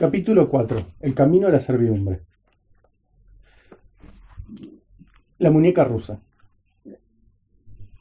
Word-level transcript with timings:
Capítulo 0.00 0.48
4. 0.48 0.82
El 1.00 1.14
camino 1.14 1.46
a 1.46 1.50
la 1.50 1.60
servidumbre. 1.60 2.22
La 5.36 5.50
muñeca 5.50 5.84
rusa. 5.84 6.22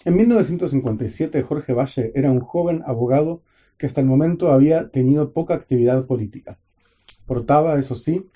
En 0.06 0.16
1957 0.16 1.44
Jorge 1.44 1.74
Valle 1.74 2.14
era 2.16 2.32
un 2.32 2.40
joven 2.40 2.84
abogado 2.86 3.42
que 3.78 3.86
hasta 3.86 4.00
el 4.00 4.08
momento 4.08 4.54
había 4.54 4.92
tenido 4.92 5.34
poca 5.34 5.56
actividad 5.56 6.06
política. 6.06 6.58
Portaba, 7.26 7.77
eso 7.77 7.96
sí, 7.96 8.29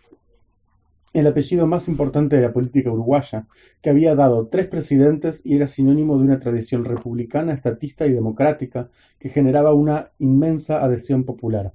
el 1.13 1.25
apellido 1.25 1.65
más 1.65 1.87
importante 1.87 2.35
de 2.35 2.41
la 2.41 2.51
política 2.51 2.91
uruguaya, 2.91 3.47
que 3.81 3.89
había 3.89 4.13
dado 4.13 4.49
tres 4.49 4.67
presidentes 4.67 5.41
y 5.45 5.55
era 5.55 5.67
sinónimo 5.67 6.17
de 6.17 6.25
una 6.25 6.39
tradición 6.41 6.83
republicana, 6.83 7.53
estatista 7.53 8.07
y 8.07 8.11
democrática 8.11 8.89
que 9.19 9.29
generaba 9.29 9.73
una 9.73 10.11
inmensa 10.19 10.83
adhesión 10.83 11.23
popular. 11.23 11.71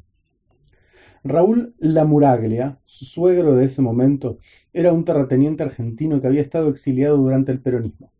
Raúl 1.24 1.74
Lamuraglia, 1.78 2.78
su 2.84 3.04
suegro 3.04 3.56
de 3.56 3.66
ese 3.66 3.82
momento, 3.82 4.38
era 4.72 4.92
un 4.92 5.04
terrateniente 5.04 5.62
argentino 5.62 6.20
que 6.20 6.26
había 6.26 6.42
estado 6.42 6.68
exiliado 6.68 7.16
durante 7.16 7.52
el 7.52 7.60
peronismo. 7.60 8.10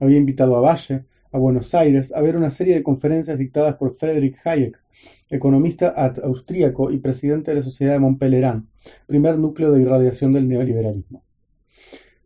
Había 0.00 0.18
invitado 0.18 0.56
a 0.56 0.60
Valle, 0.60 1.04
a 1.32 1.38
Buenos 1.38 1.74
Aires, 1.74 2.12
a 2.14 2.20
ver 2.20 2.36
una 2.36 2.50
serie 2.50 2.74
de 2.74 2.82
conferencias 2.82 3.38
dictadas 3.38 3.76
por 3.76 3.92
Friedrich 3.92 4.36
Hayek, 4.44 4.78
economista 5.30 5.88
austríaco 6.22 6.90
y 6.90 6.98
presidente 6.98 7.50
de 7.50 7.58
la 7.58 7.62
Sociedad 7.62 7.94
de 7.94 7.98
Montpellerin, 7.98 8.68
primer 9.06 9.38
núcleo 9.38 9.72
de 9.72 9.82
irradiación 9.82 10.32
del 10.32 10.48
neoliberalismo. 10.48 11.22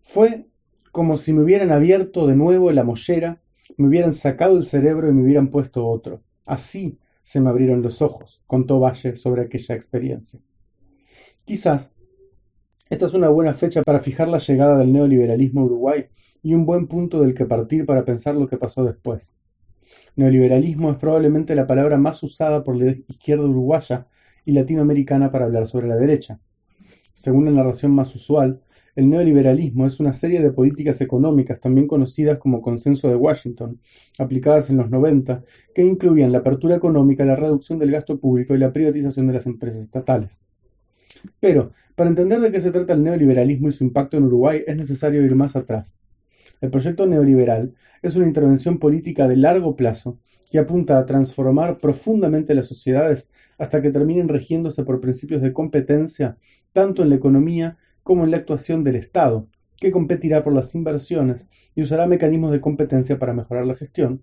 Fue 0.03 0.47
como 0.93 1.17
si 1.17 1.33
me 1.33 1.43
hubieran 1.43 1.71
abierto 1.71 2.27
de 2.27 2.37
nuevo 2.37 2.71
la 2.73 2.85
mollera, 2.85 3.41
me 3.77 3.89
hubieran 3.89 4.13
sacado 4.13 4.57
el 4.57 4.65
cerebro 4.65 5.09
y 5.09 5.13
me 5.13 5.23
hubieran 5.23 5.49
puesto 5.49 5.87
otro. 5.87 6.23
Así 6.45 6.99
se 7.29 7.43
me 7.43 7.51
abrieron 7.51 7.83
los 7.83 8.01
ojos, 8.01 8.43
contó 8.47 8.81
Valle 8.81 9.15
sobre 9.15 9.43
aquella 9.43 9.75
experiencia. 9.75 10.41
Quizás 11.45 11.95
esta 12.89 13.05
es 13.05 13.13
una 13.13 13.29
buena 13.29 13.53
fecha 13.53 13.83
para 13.83 14.01
fijar 14.01 14.29
la 14.29 14.39
llegada 14.39 14.79
del 14.79 14.95
neoliberalismo 14.95 15.61
a 15.61 15.65
Uruguay 15.65 16.07
y 16.43 16.55
un 16.55 16.65
buen 16.65 16.87
punto 16.87 17.21
del 17.21 17.35
que 17.35 17.45
partir 17.45 17.85
para 17.85 18.07
pensar 18.07 18.35
lo 18.35 18.49
que 18.49 18.57
pasó 18.57 18.83
después. 18.83 19.35
Neoliberalismo 20.17 20.91
es 20.91 20.97
probablemente 20.97 21.55
la 21.55 21.67
palabra 21.67 21.99
más 21.99 22.23
usada 22.23 22.65
por 22.65 22.77
la 22.77 22.93
izquierda 22.93 23.45
uruguaya 23.45 24.07
y 24.47 24.53
latinoamericana 24.53 25.31
para 25.31 25.45
hablar 25.45 25.67
sobre 25.67 25.87
la 25.87 25.97
derecha. 25.97 26.41
Según 27.13 27.45
la 27.45 27.51
narración 27.51 27.93
más 27.93 28.15
usual, 28.15 28.63
el 28.99 29.09
neoliberalismo 29.09 29.87
es 29.87 30.01
una 30.01 30.13
serie 30.13 30.43
de 30.43 30.51
políticas 30.51 31.01
económicas, 31.01 31.61
también 31.61 31.87
conocidas 31.87 32.39
como 32.39 32.61
Consenso 32.61 33.09
de 33.09 33.15
Washington, 33.15 33.79
aplicadas 34.19 34.71
en 34.71 34.77
los 34.77 34.91
90, 34.91 35.45
que 35.73 35.85
incluían 35.85 36.33
la 36.33 36.39
apertura 36.39 36.75
económica, 36.75 37.25
la 37.25 37.37
reducción 37.37 37.79
del 37.79 37.93
gasto 37.93 38.19
público 38.19 38.57
y 38.57 38.59
la 38.59 38.73
privatización 38.73 39.29
de 39.29 39.35
las 39.35 39.47
empresas 39.47 39.83
estatales. 39.83 40.49
Pero, 41.39 41.71
para 41.95 42.11
entender 42.11 42.41
de 42.41 42.51
qué 42.51 42.61
se 42.61 42.73
trata 42.73 42.93
el 42.93 43.05
neoliberalismo 43.05 43.69
y 43.69 43.73
su 43.73 43.85
impacto 43.85 44.17
en 44.17 44.25
Uruguay, 44.25 44.65
es 44.67 44.77
necesario 44.77 45.25
ir 45.25 45.37
más 45.37 45.55
atrás. 45.55 46.01
El 46.61 46.71
proyecto 46.71 47.07
neoliberal 47.07 47.75
es 48.03 48.17
una 48.17 48.27
intervención 48.27 48.81
política 48.81 49.29
de 49.29 49.37
largo 49.37 49.77
plazo 49.77 50.19
que 50.51 50.59
apunta 50.59 50.99
a 50.99 51.07
transformar 51.07 51.79
profundamente 51.79 52.53
las 52.53 52.67
sociedades 52.67 53.31
hasta 53.59 53.81
que 53.81 53.93
terminen 53.93 54.27
regiéndose 54.27 54.83
por 54.83 55.01
principios 55.01 55.41
de 55.41 55.53
competencia 55.53 56.37
tanto 56.73 57.05
en 57.05 57.11
la 57.11 57.15
economía 57.15 57.77
como 58.09 58.25
en 58.25 58.31
la 58.31 58.39
actuación 58.39 58.85
del 58.85 58.97
Estado, 58.97 59.49
que 59.77 59.93
competirá 59.93 60.43
por 60.43 60.55
las 60.55 60.75
inversiones 60.75 61.47
y 61.75 61.83
usará 61.83 62.07
mecanismos 62.07 62.53
de 62.53 62.63
competencia 62.63 63.19
para 63.19 63.35
mejorar 63.35 63.67
la 63.67 63.75
gestión, 63.75 64.23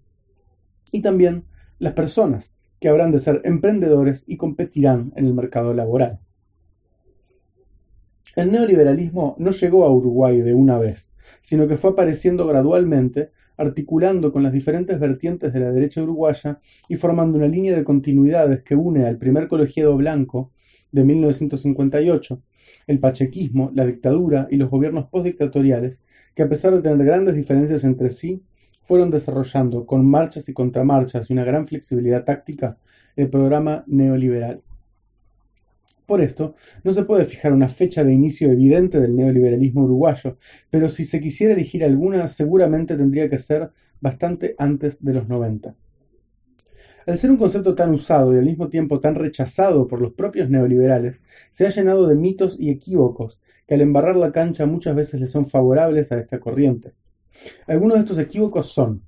y 0.92 1.04
también 1.04 1.44
las 1.78 1.94
personas, 1.94 2.56
que 2.80 2.90
habrán 2.90 3.12
de 3.12 3.20
ser 3.20 3.42
emprendedores 3.44 4.24
y 4.28 4.38
competirán 4.38 5.14
en 5.16 5.28
el 5.28 5.36
mercado 5.36 5.76
laboral. 5.76 6.18
El 8.36 8.52
neoliberalismo 8.52 9.36
no 9.38 9.52
llegó 9.52 9.86
a 9.86 9.94
Uruguay 9.94 10.42
de 10.42 10.56
una 10.56 10.80
vez, 10.80 11.16
sino 11.42 11.68
que 11.68 11.78
fue 11.78 11.92
apareciendo 11.92 12.48
gradualmente, 12.48 13.30
articulando 13.56 14.34
con 14.34 14.42
las 14.42 14.52
diferentes 14.52 15.00
vertientes 15.00 15.54
de 15.54 15.60
la 15.60 15.72
derecha 15.72 16.02
uruguaya 16.02 16.60
y 16.90 16.96
formando 16.96 17.38
una 17.38 17.48
línea 17.48 17.76
de 17.76 17.84
continuidades 17.84 18.64
que 18.64 18.76
une 18.76 19.06
al 19.06 19.20
primer 19.20 19.48
colegiado 19.48 19.96
blanco 19.96 20.52
de 20.92 21.04
1958 21.04 22.42
el 22.88 23.00
pachequismo, 23.00 23.72
la 23.74 23.86
dictadura 23.86 24.48
y 24.50 24.58
los 24.58 24.70
gobiernos 24.70 25.08
postdictatoriales, 25.08 26.04
que 26.36 26.44
a 26.44 26.50
pesar 26.50 26.74
de 26.74 26.82
tener 26.82 27.06
grandes 27.06 27.36
diferencias 27.36 27.84
entre 27.84 28.10
sí, 28.12 28.42
fueron 28.84 29.10
desarrollando, 29.10 29.86
con 29.86 30.06
marchas 30.06 30.48
y 30.48 30.54
contramarchas 30.54 31.30
y 31.30 31.34
una 31.34 31.44
gran 31.44 31.68
flexibilidad 31.68 32.24
táctica, 32.24 32.78
el 33.16 33.30
programa 33.30 33.84
neoliberal. 33.88 34.62
Por 36.06 36.22
esto, 36.22 36.54
no 36.84 36.94
se 36.94 37.04
puede 37.04 37.26
fijar 37.26 37.52
una 37.52 37.68
fecha 37.68 38.04
de 38.04 38.14
inicio 38.14 38.52
evidente 38.52 39.00
del 39.00 39.16
neoliberalismo 39.16 39.86
uruguayo, 39.86 40.38
pero 40.70 40.90
si 40.90 41.04
se 41.04 41.20
quisiera 41.20 41.54
elegir 41.54 41.84
alguna, 41.84 42.28
seguramente 42.28 42.96
tendría 42.96 43.28
que 43.28 43.40
ser 43.40 43.72
bastante 44.02 44.54
antes 44.60 45.04
de 45.04 45.14
los 45.14 45.28
90. 45.28 45.76
Al 47.06 47.18
ser 47.18 47.30
un 47.30 47.38
concepto 47.38 47.76
tan 47.76 47.92
usado 47.92 48.34
y 48.34 48.38
al 48.38 48.46
mismo 48.46 48.68
tiempo 48.68 49.00
tan 49.00 49.16
rechazado 49.16 49.88
por 49.88 50.02
los 50.02 50.14
propios 50.14 50.50
neoliberales, 50.50 51.24
se 51.52 51.68
ha 51.68 51.70
llenado 51.70 52.08
de 52.08 52.16
mitos 52.16 52.60
y 52.60 52.72
equívocos 52.72 53.42
que 53.68 53.76
al 53.76 53.82
embarrar 53.82 54.16
la 54.16 54.32
cancha 54.32 54.66
muchas 54.66 54.96
veces 54.96 55.20
le 55.20 55.28
son 55.28 55.46
favorables 55.46 56.12
a 56.12 56.20
esta 56.20 56.40
corriente. 56.40 56.94
Algunos 57.68 57.98
de 57.98 58.02
estos 58.02 58.18
equívocos 58.18 58.72
son 58.72 59.04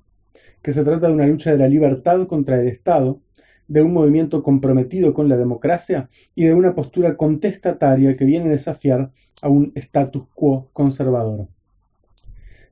que 0.61 0.73
se 0.73 0.83
trata 0.83 1.07
de 1.07 1.13
una 1.13 1.27
lucha 1.27 1.51
de 1.51 1.57
la 1.57 1.67
libertad 1.67 2.27
contra 2.27 2.59
el 2.59 2.67
Estado, 2.67 3.21
de 3.67 3.81
un 3.81 3.93
movimiento 3.93 4.43
comprometido 4.43 5.13
con 5.13 5.27
la 5.27 5.37
democracia 5.37 6.09
y 6.35 6.45
de 6.45 6.53
una 6.53 6.75
postura 6.75 7.17
contestataria 7.17 8.15
que 8.15 8.25
viene 8.25 8.45
a 8.45 8.51
desafiar 8.51 9.11
a 9.41 9.49
un 9.49 9.71
status 9.75 10.23
quo 10.33 10.69
conservador. 10.73 11.47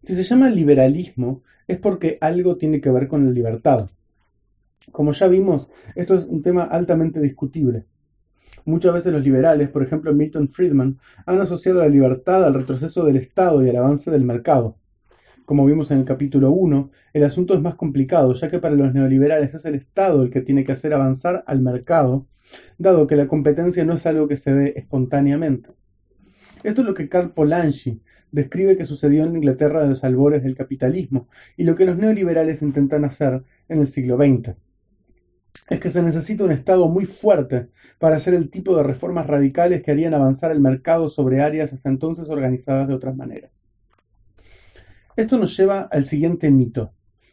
Si 0.02 0.16
se 0.16 0.24
llama 0.24 0.50
liberalismo 0.50 1.42
es 1.68 1.80
porque 1.80 2.18
algo 2.22 2.57
tiene 2.57 2.80
que 2.80 2.92
ver 2.92 3.07
con 3.07 3.25
la 3.25 3.31
libertad. 3.31 3.90
Como 4.95 5.11
ya 5.11 5.28
vimos, 5.28 5.69
esto 5.94 6.16
es 6.16 6.23
un 6.23 6.41
tema 6.41 6.63
altamente 6.63 7.19
discutible. 7.19 7.83
Muchas 8.63 8.94
veces 8.94 9.11
los 9.11 9.25
liberales, 9.25 9.67
por 9.67 9.83
ejemplo 9.83 10.13
Milton 10.13 10.47
Friedman, 10.47 11.00
han 11.25 11.41
asociado 11.41 11.81
la 11.81 11.89
libertad 11.89 12.45
al 12.45 12.53
retroceso 12.53 13.03
del 13.03 13.17
Estado 13.17 13.61
y 13.61 13.69
al 13.69 13.75
avance 13.75 14.09
del 14.09 14.23
mercado. 14.23 14.78
Como 15.44 15.66
vimos 15.66 15.91
en 15.91 15.97
el 15.97 16.06
capítulo 16.06 16.51
1, 16.51 16.91
el 17.11 17.23
asunto 17.25 17.53
es 17.56 17.61
más 17.61 17.75
complicado, 17.75 18.35
ya 18.35 18.47
que 18.47 18.59
para 18.59 18.73
los 18.73 18.94
neoliberales 18.94 19.53
es 19.53 19.66
el 19.66 19.75
Estado 19.75 20.23
el 20.23 20.29
que 20.29 20.39
tiene 20.39 20.63
que 20.63 20.72
hacer 20.72 20.94
avanzar 20.94 21.44
al 21.45 21.59
mercado, 21.59 22.25
dado 22.77 23.06
que 23.06 23.17
la 23.17 23.27
competencia 23.27 23.83
no 23.83 23.95
es 23.95 24.06
algo 24.06 24.29
que 24.29 24.38
se 24.38 24.53
dé 24.53 24.73
espontáneamente. 24.77 25.72
Esto 26.63 26.79
es 26.79 26.88
lo 26.88 26.94
que 26.94 27.09
Karl 27.09 27.31
Polanyi 27.31 28.01
describe 28.31 28.77
que 28.77 28.85
sucedió 28.85 29.25
en 29.25 29.35
Inglaterra 29.35 29.83
de 29.83 29.89
los 29.89 30.06
albores 30.06 30.41
del 30.41 30.56
capitalismo 30.56 31.27
y 31.57 31.66
lo 31.66 31.75
que 31.75 31.83
los 31.83 31.97
neoliberales 31.97 32.62
intentan 32.62 33.03
hacer 33.03 33.44
en 33.67 33.81
el 33.81 33.88
siglo 33.88 34.16
XX 34.16 34.56
es 35.70 35.80
que 35.80 35.90
se 35.90 36.02
necesita 36.02 36.44
un 36.44 36.52
Estado 36.52 36.88
muy 36.88 37.06
fuerte 37.06 37.70
para 37.98 38.18
hacer 38.18 38.34
el 38.34 38.50
tipo 38.50 38.76
de 38.76 38.84
reformas 38.84 39.26
radicales 39.26 39.81
que 39.81 39.92
harían 39.92 40.14
avanzar 40.14 40.52
el 40.52 40.59
mercado 40.59 41.09
sobre 41.09 41.42
áreas 41.42 41.74
hasta 41.74 41.90
entonces 41.90 42.30
organizadas 42.30 42.88
de 42.88 42.94
otras 42.94 43.16
maneras. 43.16 43.68
Esto 45.16 45.38
nos 45.38 45.58
lleva 45.58 45.81
al 45.92 46.04
siguiente 46.04 46.52
mito, 46.52 46.92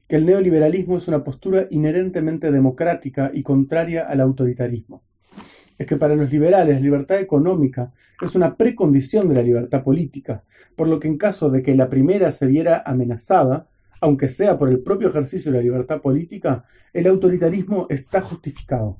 que 0.08 0.16
el 0.16 0.24
neoliberalismo 0.24 0.96
es 0.96 1.08
una 1.08 1.24
postura 1.24 1.66
inherentemente 1.70 2.50
democrática 2.50 3.30
y 3.34 3.42
contraria 3.42 4.06
al 4.06 4.20
autoritarismo. 4.20 5.02
Es 5.78 5.86
que 5.86 5.96
para 5.96 6.14
los 6.14 6.30
liberales 6.30 6.80
libertad 6.80 7.18
económica 7.18 7.92
es 8.20 8.34
una 8.34 8.56
precondición 8.56 9.28
de 9.28 9.34
la 9.34 9.42
libertad 9.42 9.82
política, 9.82 10.44
por 10.76 10.88
lo 10.88 11.00
que 11.00 11.08
en 11.08 11.18
caso 11.18 11.50
de 11.50 11.62
que 11.62 11.74
la 11.74 11.90
primera 11.90 12.30
se 12.30 12.46
viera 12.46 12.82
amenazada, 12.86 13.66
aunque 14.02 14.28
sea 14.28 14.58
por 14.58 14.68
el 14.68 14.80
propio 14.80 15.08
ejercicio 15.08 15.52
de 15.52 15.58
la 15.58 15.62
libertad 15.62 16.00
política, 16.00 16.64
el 16.92 17.06
autoritarismo 17.06 17.86
está 17.88 18.20
justificado. 18.20 18.98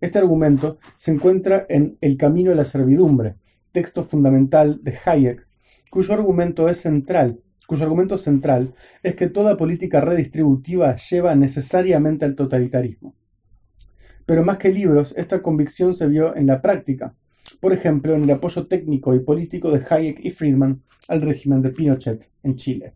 Este 0.00 0.18
argumento 0.18 0.78
se 0.96 1.12
encuentra 1.12 1.66
en 1.68 1.98
El 2.00 2.16
camino 2.16 2.50
a 2.50 2.54
la 2.54 2.64
servidumbre, 2.64 3.36
texto 3.70 4.02
fundamental 4.02 4.80
de 4.82 4.96
Hayek, 5.04 5.46
cuyo 5.90 6.14
argumento 6.14 6.70
es 6.70 6.80
central, 6.80 7.40
cuyo 7.66 7.84
argumento 7.84 8.16
central 8.16 8.72
es 9.02 9.14
que 9.14 9.28
toda 9.28 9.58
política 9.58 10.00
redistributiva 10.00 10.96
lleva 10.96 11.34
necesariamente 11.34 12.24
al 12.24 12.34
totalitarismo. 12.34 13.14
Pero 14.24 14.42
más 14.42 14.56
que 14.56 14.70
libros, 14.70 15.12
esta 15.18 15.42
convicción 15.42 15.92
se 15.92 16.06
vio 16.06 16.34
en 16.34 16.46
la 16.46 16.62
práctica, 16.62 17.14
por 17.60 17.74
ejemplo, 17.74 18.14
en 18.14 18.24
el 18.24 18.30
apoyo 18.30 18.66
técnico 18.66 19.14
y 19.14 19.20
político 19.20 19.70
de 19.70 19.84
Hayek 19.86 20.24
y 20.24 20.30
Friedman 20.30 20.82
al 21.08 21.20
régimen 21.20 21.60
de 21.60 21.70
Pinochet 21.70 22.26
en 22.42 22.56
Chile. 22.56 22.94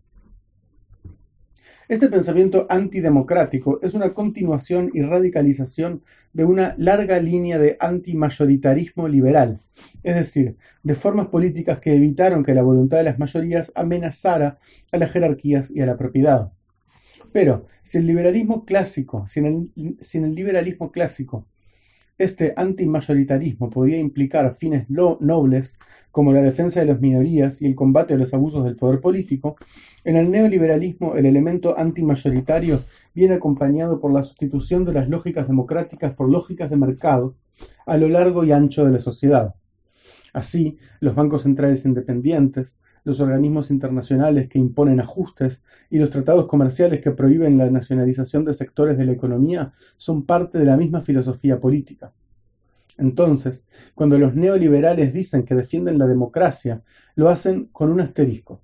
Este 1.89 2.11
pensamiento 2.11 2.67
antidemocrático 2.69 3.81
es 3.81 3.95
una 3.95 4.13
continuación 4.13 4.91
y 4.93 5.01
radicalización 5.01 6.03
de 6.35 6.45
una 6.45 6.75
larga 6.77 7.19
línea 7.19 7.59
de 7.59 7.79
antimayoritarismo 7.81 9.09
liberal, 9.09 9.59
es 10.03 10.15
decir, 10.15 10.57
de 10.83 10.95
formas 10.95 11.29
políticas 11.29 11.81
que 11.81 11.95
evitaron 11.95 12.45
que 12.45 12.53
la 12.53 12.61
voluntad 12.61 12.99
de 12.99 13.05
las 13.05 13.19
mayorías 13.19 13.73
amenazara 13.75 14.59
a 14.93 14.99
las 14.99 15.11
jerarquías 15.13 15.71
y 15.71 15.81
a 15.81 15.87
la 15.87 15.97
propiedad. 15.97 16.53
Pero, 17.33 17.65
si 17.83 17.97
el 17.97 18.07
liberalismo 18.07 18.67
clásico, 18.67 19.27
sin 19.27 19.47
el, 19.47 19.97
sin 20.03 20.27
el 20.27 20.35
liberalismo 20.35 20.93
clásico 20.93 21.47
este 22.19 22.53
antimayoritarismo 22.57 23.71
podía 23.71 23.99
implicar 23.99 24.57
fines 24.57 24.91
nobles 24.91 25.79
como 26.11 26.33
la 26.33 26.43
defensa 26.43 26.81
de 26.81 26.87
las 26.87 27.01
minorías 27.01 27.63
y 27.63 27.67
el 27.67 27.77
combate 27.77 28.15
a 28.15 28.17
los 28.17 28.35
abusos 28.35 28.65
del 28.65 28.77
poder 28.77 29.01
político, 29.01 29.57
en 30.05 30.17
el 30.17 30.31
neoliberalismo 30.31 31.15
el 31.15 31.27
elemento 31.27 31.79
antimayoritario 31.79 32.81
viene 33.15 33.35
acompañado 33.35 34.01
por 34.01 34.13
la 34.13 34.23
sustitución 34.23 34.85
de 34.85 34.93
las 34.93 35.09
lógicas 35.09 35.47
democráticas 35.47 36.13
por 36.15 36.29
lógicas 36.29 36.71
de 36.71 36.77
mercado 36.77 37.37
a 37.87 37.97
lo 37.97 38.09
largo 38.09 38.45
y 38.45 38.53
ancho 38.53 38.85
de 38.85 38.93
la 38.93 39.01
sociedad. 39.01 39.55
Así, 40.33 40.77
los 41.01 41.15
bancos 41.15 41.43
centrales 41.43 41.85
independientes, 41.85 42.81
los 43.09 43.21
organismos 43.21 43.71
internacionales 43.71 44.51
que 44.51 44.59
imponen 44.59 45.01
ajustes 45.01 45.65
y 45.89 45.99
los 45.99 46.11
tratados 46.11 46.47
comerciales 46.47 47.01
que 47.01 47.11
prohíben 47.11 47.57
la 47.57 47.71
nacionalización 47.71 48.45
de 48.45 48.53
sectores 48.53 48.99
de 48.99 49.07
la 49.07 49.13
economía 49.13 49.73
son 49.97 50.27
parte 50.27 50.59
de 50.59 50.67
la 50.67 50.77
misma 50.77 51.01
filosofía 51.01 51.59
política. 51.59 52.13
Entonces, 52.99 53.67
cuando 53.95 54.19
los 54.19 54.35
neoliberales 54.35 55.15
dicen 55.15 55.45
que 55.45 55.55
defienden 55.55 55.99
la 55.99 56.07
democracia, 56.07 56.83
lo 57.15 57.31
hacen 57.31 57.71
con 57.73 57.91
un 57.91 58.03
asterisco, 58.03 58.61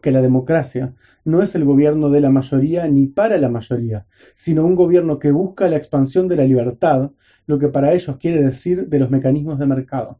que 0.00 0.12
la 0.12 0.22
democracia 0.22 0.94
no 1.26 1.42
es 1.42 1.54
el 1.54 1.66
gobierno 1.66 2.08
de 2.08 2.22
la 2.22 2.30
mayoría 2.30 2.88
ni 2.88 3.06
para 3.06 3.36
la 3.36 3.50
mayoría, 3.50 4.06
sino 4.34 4.64
un 4.64 4.76
gobierno 4.76 5.18
que 5.18 5.30
busca 5.30 5.68
la 5.68 5.76
expansión 5.76 6.26
de 6.26 6.36
la 6.36 6.44
libertad, 6.44 7.10
lo 7.46 7.58
que 7.58 7.68
para 7.68 7.92
ellos 7.92 8.16
quiere 8.16 8.42
decir 8.42 8.88
de 8.88 8.98
los 8.98 9.10
mecanismos 9.10 9.58
de 9.58 9.66
mercado. 9.66 10.18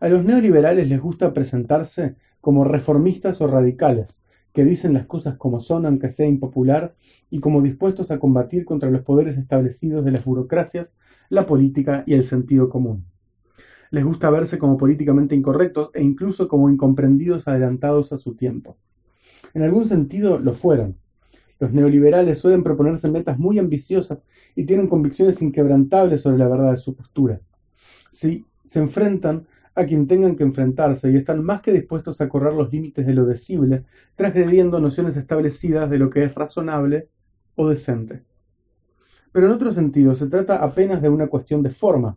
A 0.00 0.08
los 0.08 0.24
neoliberales 0.24 0.88
les 0.88 1.00
gusta 1.00 1.34
presentarse 1.34 2.16
como 2.40 2.64
reformistas 2.64 3.40
o 3.42 3.46
radicales, 3.46 4.22
que 4.54 4.64
dicen 4.64 4.94
las 4.94 5.06
cosas 5.06 5.36
como 5.36 5.60
son 5.60 5.84
aunque 5.84 6.10
sea 6.10 6.26
impopular, 6.26 6.94
y 7.30 7.38
como 7.38 7.62
dispuestos 7.62 8.10
a 8.10 8.18
combatir 8.18 8.64
contra 8.64 8.90
los 8.90 9.02
poderes 9.02 9.36
establecidos 9.36 10.04
de 10.04 10.10
las 10.10 10.24
burocracias, 10.24 10.96
la 11.28 11.46
política 11.46 12.02
y 12.06 12.14
el 12.14 12.24
sentido 12.24 12.68
común. 12.68 13.04
Les 13.90 14.04
gusta 14.04 14.30
verse 14.30 14.58
como 14.58 14.76
políticamente 14.76 15.34
incorrectos 15.34 15.90
e 15.94 16.02
incluso 16.02 16.48
como 16.48 16.70
incomprendidos 16.70 17.46
adelantados 17.46 18.12
a 18.12 18.16
su 18.16 18.34
tiempo. 18.34 18.76
En 19.52 19.62
algún 19.62 19.84
sentido 19.84 20.38
lo 20.38 20.54
fueron. 20.54 20.96
Los 21.58 21.72
neoliberales 21.72 22.38
suelen 22.38 22.62
proponerse 22.62 23.10
metas 23.10 23.38
muy 23.38 23.58
ambiciosas 23.58 24.26
y 24.56 24.64
tienen 24.64 24.88
convicciones 24.88 25.42
inquebrantables 25.42 26.22
sobre 26.22 26.38
la 26.38 26.48
verdad 26.48 26.70
de 26.70 26.76
su 26.78 26.94
postura. 26.94 27.40
Si 28.10 28.46
se 28.64 28.78
enfrentan 28.78 29.46
a 29.74 29.84
quien 29.84 30.06
tengan 30.06 30.36
que 30.36 30.42
enfrentarse 30.42 31.10
y 31.10 31.16
están 31.16 31.44
más 31.44 31.60
que 31.60 31.72
dispuestos 31.72 32.20
a 32.20 32.28
correr 32.28 32.54
los 32.54 32.72
límites 32.72 33.06
de 33.06 33.14
lo 33.14 33.24
decible, 33.24 33.84
transgrediendo 34.16 34.80
nociones 34.80 35.16
establecidas 35.16 35.88
de 35.88 35.98
lo 35.98 36.10
que 36.10 36.24
es 36.24 36.34
razonable 36.34 37.08
o 37.54 37.68
decente. 37.68 38.22
Pero 39.32 39.46
en 39.46 39.52
otro 39.52 39.72
sentido, 39.72 40.14
se 40.14 40.26
trata 40.26 40.56
apenas 40.56 41.00
de 41.00 41.08
una 41.08 41.28
cuestión 41.28 41.62
de 41.62 41.70
forma. 41.70 42.16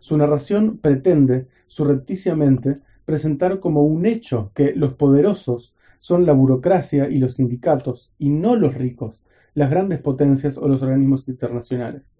Su 0.00 0.16
narración 0.16 0.78
pretende, 0.78 1.46
surrepticiamente, 1.68 2.80
presentar 3.04 3.60
como 3.60 3.84
un 3.84 4.06
hecho 4.06 4.50
que 4.54 4.74
los 4.74 4.94
poderosos 4.94 5.76
son 6.00 6.26
la 6.26 6.32
burocracia 6.32 7.08
y 7.08 7.18
los 7.18 7.34
sindicatos, 7.34 8.12
y 8.18 8.30
no 8.30 8.56
los 8.56 8.74
ricos, 8.74 9.24
las 9.54 9.70
grandes 9.70 10.00
potencias 10.00 10.58
o 10.58 10.66
los 10.66 10.82
organismos 10.82 11.28
internacionales. 11.28 12.16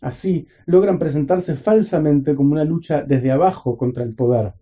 Así, 0.00 0.46
logran 0.66 0.98
presentarse 0.98 1.56
falsamente 1.56 2.34
como 2.34 2.52
una 2.52 2.64
lucha 2.64 3.02
desde 3.02 3.30
abajo 3.30 3.76
contra 3.76 4.04
el 4.04 4.14
poder. 4.14 4.52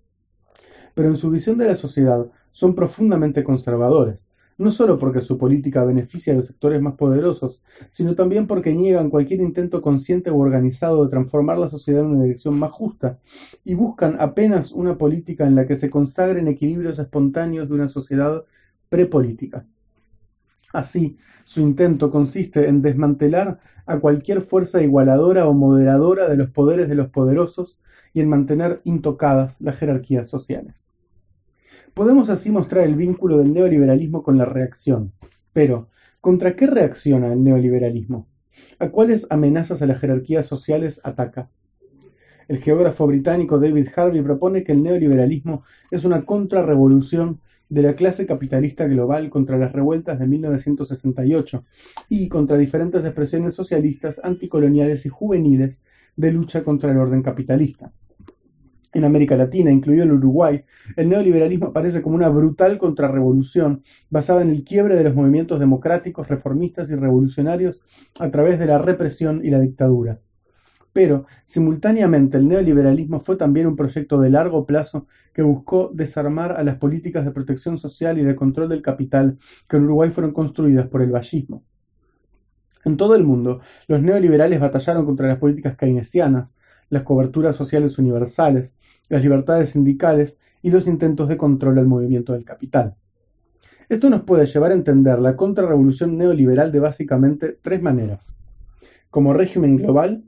Pero 0.95 1.09
en 1.09 1.17
su 1.17 1.31
visión 1.31 1.59
de 1.59 1.67
la 1.67 1.77
sociedad 1.77 2.27
son 2.53 2.75
profundamente 2.75 3.45
conservadores, 3.45 4.31
no 4.59 4.71
solo 4.71 4.99
porque 4.99 5.21
su 5.21 5.37
política 5.37 5.85
beneficia 5.85 6.33
a 6.33 6.37
los 6.37 6.47
sectores 6.47 6.81
más 6.81 6.95
poderosos, 6.95 7.63
sino 7.91 8.15
también 8.15 8.47
porque 8.47 8.73
niegan 8.73 9.11
cualquier 9.11 9.41
intento 9.41 9.83
consciente 9.83 10.31
o 10.31 10.39
organizado 10.39 11.05
de 11.05 11.11
transformar 11.11 11.59
la 11.59 11.69
sociedad 11.69 12.01
en 12.01 12.13
una 12.13 12.23
dirección 12.23 12.59
más 12.59 12.73
justa, 12.73 13.19
y 13.65 13.75
buscan 13.75 14.17
apenas 14.19 14.73
una 14.73 14.97
política 14.97 15.47
en 15.47 15.55
la 15.55 15.67
que 15.67 15.77
se 15.77 15.91
consagren 15.91 16.49
equilibrios 16.49 16.99
espontáneos 16.99 17.69
de 17.69 17.75
una 17.75 17.89
sociedad 17.91 18.43
prepolítica. 18.89 19.67
Así, 20.73 21.17
su 21.45 21.61
intento 21.61 22.11
consiste 22.11 22.69
en 22.69 22.83
desmantelar 22.83 23.61
a 23.87 23.99
cualquier 23.99 24.43
fuerza 24.43 24.83
igualadora 24.83 25.47
o 25.47 25.55
moderadora 25.55 26.29
de 26.29 26.37
los 26.37 26.51
poderes 26.51 26.89
de 26.89 26.95
los 26.95 27.09
poderosos 27.09 27.79
y 28.13 28.21
en 28.21 28.29
mantener 28.29 28.81
intocadas 28.85 29.61
las 29.61 29.77
jerarquías 29.77 30.29
sociales. 30.29 30.91
Podemos 31.95 32.29
así 32.29 32.51
mostrar 32.51 32.85
el 32.85 32.95
vínculo 32.95 33.39
del 33.39 33.55
neoliberalismo 33.55 34.23
con 34.23 34.37
la 34.37 34.45
reacción. 34.45 35.13
Pero, 35.53 35.89
¿contra 36.21 36.55
qué 36.55 36.67
reacciona 36.67 37.33
el 37.33 37.43
neoliberalismo? 37.43 38.29
¿A 38.79 38.91
cuáles 38.91 39.27
amenazas 39.31 39.81
a 39.81 39.87
las 39.87 40.01
jerarquías 40.01 40.47
sociales 40.47 41.01
ataca? 41.05 41.49
El 42.49 42.59
geógrafo 42.59 43.07
británico 43.07 43.59
David 43.59 43.89
Harvey 43.97 44.23
propone 44.23 44.63
que 44.63 44.73
el 44.73 44.83
neoliberalismo 44.83 45.65
es 45.91 46.05
una 46.05 46.25
contrarrevolución 46.25 47.41
de 47.69 47.83
la 47.83 47.95
clase 47.95 48.27
capitalista 48.27 48.87
global 48.87 49.31
contra 49.31 49.59
las 49.59 49.73
revueltas 49.73 50.19
de 50.19 50.27
1968 50.27 51.65
y 52.09 52.29
contra 52.29 52.57
diferentes 52.57 53.05
expresiones 53.05 53.55
socialistas, 53.55 54.21
anticoloniales 54.23 55.07
y 55.07 55.09
juveniles 55.09 55.85
de 56.17 56.33
lucha 56.33 56.63
contra 56.63 56.91
el 56.91 56.99
orden 56.99 57.23
capitalista. 57.23 57.93
En 58.93 59.05
América 59.05 59.37
Latina, 59.37 59.71
incluido 59.71 60.05
el 60.05 60.13
Uruguay, 60.13 60.65
el 60.97 61.11
neoliberalismo 61.11 61.67
aparece 61.67 62.01
como 62.01 62.17
una 62.17 62.31
brutal 62.31 62.79
contrarrevolución 62.79 63.83
basada 64.09 64.41
en 64.41 64.51
el 64.51 64.65
quiebre 64.65 64.95
de 64.95 65.05
los 65.05 65.15
movimientos 65.15 65.61
democráticos, 65.61 66.29
reformistas 66.29 66.89
y 66.89 66.95
revolucionarios 66.95 67.83
a 68.19 68.31
través 68.31 68.59
de 68.59 68.67
la 68.67 68.79
represión 68.79 69.45
y 69.45 69.51
la 69.51 69.61
dictadura. 69.61 70.21
Pero, 70.97 71.27
simultáneamente, 71.45 72.39
el 72.39 72.49
neoliberalismo 72.49 73.21
fue 73.21 73.37
también 73.37 73.67
un 73.67 73.77
proyecto 73.77 74.19
de 74.19 74.31
largo 74.31 74.65
plazo 74.65 75.07
que 75.35 75.43
buscó 75.43 75.91
desarmar 75.93 76.53
a 76.53 76.65
las 76.65 76.77
políticas 76.77 77.23
de 77.27 77.33
protección 77.33 77.77
social 77.77 78.19
y 78.19 78.23
de 78.23 78.35
control 78.35 78.71
del 78.71 78.81
capital 78.81 79.37
que 79.69 79.77
en 79.77 79.85
Uruguay 79.85 80.09
fueron 80.09 80.33
construidas 80.33 80.89
por 80.89 81.03
el 81.03 81.13
vallismo. 81.13 81.63
En 82.87 82.97
todo 82.97 83.15
el 83.15 83.25
mundo, 83.25 83.61
los 83.89 84.01
neoliberales 84.01 84.59
batallaron 84.59 85.05
contra 85.05 85.29
las 85.29 85.37
políticas 85.37 85.77
keynesianas, 85.77 86.55
las 86.89 87.03
coberturas 87.03 87.57
sociales 87.57 87.99
universales, 87.99 88.79
las 89.11 89.23
libertades 89.23 89.69
sindicales 89.69 90.41
y 90.63 90.71
los 90.71 90.87
intentos 90.87 91.29
de 91.29 91.37
control 91.37 91.79
al 91.79 91.87
movimiento 91.87 92.33
del 92.33 92.47
capital. 92.47 92.95
Esto 93.91 94.09
nos 94.09 94.23
puede 94.23 94.47
llevar 94.47 94.71
a 94.71 94.75
entender 94.75 95.19
la 95.19 95.37
contrarrevolución 95.37 96.17
neoliberal 96.17 96.73
de 96.73 96.81
básicamente 96.81 97.59
tres 97.61 97.83
maneras. 97.83 98.35
Como 99.11 99.35
régimen 99.35 99.77
global, 99.77 100.25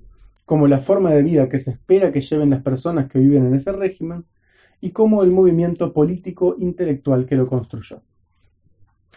como 0.48 0.66
la 0.66 0.78
forma 0.78 1.10
de 1.12 1.22
vida 1.22 1.50
que 1.50 1.58
se 1.58 1.72
espera 1.72 2.10
que 2.10 2.22
lleven 2.22 2.48
las 2.48 2.62
personas 2.62 3.06
que 3.06 3.18
viven 3.18 3.44
en 3.44 3.54
ese 3.54 3.70
régimen 3.70 4.24
y 4.80 4.92
como 4.92 5.23
el 5.23 5.30
movimiento 5.30 5.92
político 5.92 6.56
intelectual 6.58 7.26
que 7.26 7.37
lo 7.37 7.46
construyó. 7.46 8.00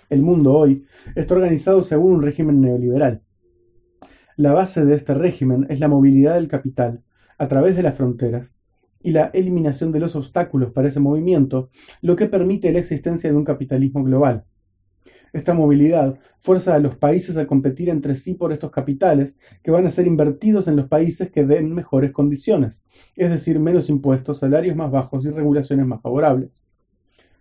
El 0.10 0.24
mundo 0.24 0.52
hoy 0.52 0.84
está 1.16 1.36
organizado 1.36 1.86
según 1.86 2.16
un 2.16 2.22
régimen 2.22 2.60
neoliberal. 2.60 3.22
La 4.36 4.52
base 4.52 4.84
de 4.84 4.94
este 4.94 5.14
régimen 5.14 5.68
es 5.70 5.80
la 5.80 5.88
movilidad 5.88 6.34
del 6.34 6.50
capital 6.50 7.02
a 7.38 7.48
través 7.48 7.78
de 7.78 7.84
las 7.84 7.96
fronteras 7.96 8.58
y 9.02 9.12
la 9.12 9.28
eliminación 9.28 9.94
de 9.94 10.02
los 10.02 10.18
obstáculos 10.18 10.74
para 10.74 10.90
ese 10.90 11.00
movimiento, 11.00 11.70
lo 12.02 12.18
que 12.18 12.26
permite 12.26 12.74
la 12.74 12.80
existencia 12.80 13.32
de 13.32 13.38
un 13.38 13.46
capitalismo 13.46 14.04
global. 14.04 14.44
Esta 15.34 15.54
movilidad 15.54 16.20
fuerza 16.40 16.76
a 16.76 16.80
los 16.80 16.98
países 16.98 17.38
a 17.38 17.48
competir 17.48 17.90
entre 17.90 18.16
sí 18.16 18.34
por 18.34 18.52
estos 18.52 18.70
capitales, 18.70 19.40
que 19.64 19.72
van 19.72 19.86
a 19.86 19.90
ser 19.90 20.06
invertidos 20.08 20.68
en 20.68 20.76
los 20.76 20.88
países 20.88 21.32
que 21.32 21.46
den 21.46 21.74
mejores 21.74 22.12
condiciones, 22.12 22.84
es 23.16 23.30
decir, 23.30 23.60
menos 23.60 23.90
impuestos, 23.90 24.40
salarios 24.40 24.76
más 24.76 24.92
bajos 24.92 25.24
y 25.24 25.30
regulaciones 25.30 25.86
más 25.86 26.02
favorables. 26.02 26.62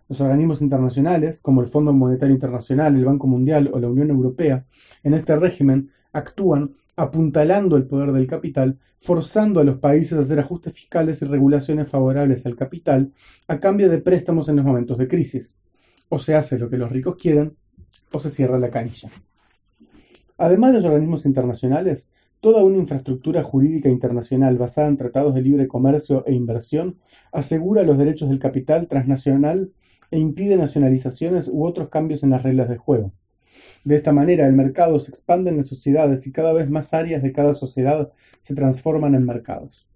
Los 0.07 0.21
organismos 0.21 0.61
internacionales, 0.61 1.39
como 1.41 1.61
el 1.61 1.67
Fondo 1.67 1.91
Monetario 1.93 2.33
Internacional, 2.33 2.95
el 2.95 3.05
Banco 3.05 3.27
Mundial 3.27 3.69
o 3.73 3.79
la 3.79 3.89
Unión 3.89 4.09
Europea, 4.09 4.65
en 5.03 5.13
este 5.13 5.35
régimen 5.35 5.89
actúan 6.13 6.71
apuntalando 6.97 7.77
el 7.77 7.87
poder 7.87 8.11
del 8.11 8.27
capital, 8.27 8.77
forzando 8.99 9.59
a 9.59 9.63
los 9.63 9.79
países 9.79 10.17
a 10.17 10.21
hacer 10.21 10.39
ajustes 10.39 10.73
fiscales 10.73 11.21
y 11.21 11.25
regulaciones 11.25 11.89
favorables 11.89 12.45
al 12.45 12.55
capital 12.55 13.11
a 13.47 13.59
cambio 13.59 13.89
de 13.89 13.99
préstamos 13.99 14.49
en 14.49 14.57
los 14.57 14.65
momentos 14.65 14.97
de 14.97 15.07
crisis. 15.07 15.57
O 16.09 16.19
se 16.19 16.35
hace 16.35 16.59
lo 16.59 16.69
que 16.69 16.77
los 16.77 16.91
ricos 16.91 17.15
quieren 17.15 17.55
o 18.13 18.19
se 18.19 18.29
cierra 18.29 18.59
la 18.59 18.69
cancha. 18.69 19.09
Además 20.37 20.71
de 20.71 20.79
los 20.79 20.85
organismos 20.85 21.25
internacionales, 21.25 22.09
toda 22.39 22.63
una 22.63 22.77
infraestructura 22.77 23.43
jurídica 23.43 23.89
internacional 23.89 24.57
basada 24.57 24.87
en 24.87 24.97
tratados 24.97 25.35
de 25.35 25.43
libre 25.43 25.67
comercio 25.67 26.25
e 26.25 26.33
inversión 26.33 26.97
asegura 27.31 27.83
los 27.83 27.97
derechos 27.97 28.29
del 28.29 28.39
capital 28.39 28.87
transnacional 28.87 29.71
e 30.09 30.17
impide 30.17 30.57
nacionalizaciones 30.57 31.47
u 31.47 31.63
otros 31.63 31.89
cambios 31.89 32.23
en 32.23 32.31
las 32.31 32.43
reglas 32.43 32.67
del 32.69 32.79
juego. 32.79 33.13
De 33.83 33.95
esta 33.95 34.11
manera, 34.11 34.47
el 34.47 34.53
mercado 34.53 34.99
se 34.99 35.11
expande 35.11 35.51
en 35.51 35.57
las 35.57 35.67
sociedades 35.67 36.25
y 36.27 36.31
cada 36.31 36.53
vez 36.53 36.69
más 36.69 36.93
áreas 36.93 37.21
de 37.21 37.31
cada 37.31 37.53
sociedad 37.53 38.11
se 38.39 38.55
transforman 38.55 39.15
en 39.15 39.25
mercados. 39.25 39.87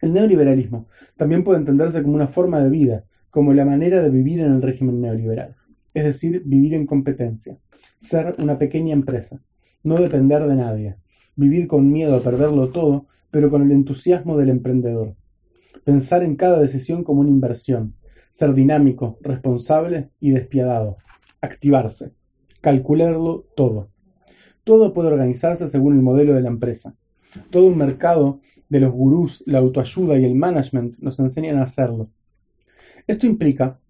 El 0.00 0.12
neoliberalismo 0.12 0.86
también 1.16 1.44
puede 1.44 1.58
entenderse 1.58 2.02
como 2.02 2.14
una 2.14 2.26
forma 2.28 2.60
de 2.60 2.70
vida, 2.70 3.04
como 3.30 3.52
la 3.52 3.64
manera 3.64 4.02
de 4.02 4.10
vivir 4.10 4.40
en 4.40 4.54
el 4.54 4.62
régimen 4.62 5.00
neoliberal 5.00 5.54
es 5.94 6.04
decir, 6.04 6.42
vivir 6.44 6.74
en 6.74 6.86
competencia, 6.86 7.58
ser 7.98 8.34
una 8.38 8.58
pequeña 8.58 8.92
empresa, 8.92 9.42
no 9.82 9.96
depender 9.96 10.46
de 10.46 10.56
nadie, 10.56 10.96
vivir 11.36 11.66
con 11.66 11.90
miedo 11.90 12.16
a 12.16 12.22
perderlo 12.22 12.68
todo, 12.68 13.06
pero 13.30 13.50
con 13.50 13.62
el 13.62 13.72
entusiasmo 13.72 14.36
del 14.36 14.50
emprendedor. 14.50 15.16
Pensar 15.84 16.22
en 16.22 16.36
cada 16.36 16.60
decisión 16.60 17.04
como 17.04 17.20
una 17.20 17.30
inversión. 17.30 17.94
Ser 18.30 18.54
dinámico, 18.54 19.18
responsable 19.22 20.10
y 20.20 20.30
despiadado. 20.30 20.96
Activarse. 21.40 22.12
Calcularlo 22.60 23.46
todo. 23.56 23.90
Todo 24.64 24.92
puede 24.92 25.08
organizarse 25.08 25.68
según 25.68 25.94
el 25.94 26.02
modelo 26.02 26.34
de 26.34 26.42
la 26.42 26.48
empresa. 26.48 26.94
Todo 27.50 27.66
un 27.66 27.78
mercado 27.78 28.40
de 28.68 28.80
los 28.80 28.92
gurús, 28.92 29.42
la 29.46 29.58
autoayuda 29.58 30.18
y 30.18 30.24
el 30.24 30.34
management 30.34 30.98
nos 30.98 31.18
enseñan 31.18 31.58
a 31.58 31.64
hacerlo. 31.64 32.10
Esto 33.06 33.26
implica 33.26 33.80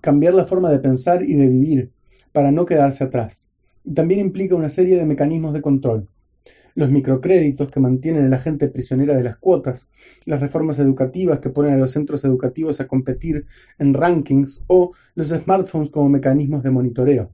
cambiar 0.00 0.34
la 0.34 0.46
forma 0.46 0.70
de 0.70 0.78
pensar 0.78 1.22
y 1.22 1.34
de 1.34 1.48
vivir 1.48 1.90
para 2.32 2.50
no 2.50 2.66
quedarse 2.66 3.04
atrás. 3.04 3.48
Y 3.84 3.94
también 3.94 4.20
implica 4.20 4.54
una 4.54 4.70
serie 4.70 4.96
de 4.96 5.06
mecanismos 5.06 5.52
de 5.52 5.62
control 5.62 6.08
los 6.74 6.90
microcréditos 6.90 7.70
que 7.70 7.80
mantienen 7.80 8.26
a 8.26 8.28
la 8.28 8.38
gente 8.38 8.68
prisionera 8.68 9.14
de 9.14 9.22
las 9.22 9.38
cuotas, 9.38 9.88
las 10.24 10.40
reformas 10.40 10.78
educativas 10.78 11.40
que 11.40 11.50
ponen 11.50 11.74
a 11.74 11.78
los 11.78 11.92
centros 11.92 12.24
educativos 12.24 12.80
a 12.80 12.86
competir 12.86 13.46
en 13.78 13.94
rankings 13.94 14.64
o 14.66 14.92
los 15.14 15.28
smartphones 15.28 15.90
como 15.90 16.08
mecanismos 16.08 16.62
de 16.62 16.70
monitoreo. 16.70 17.30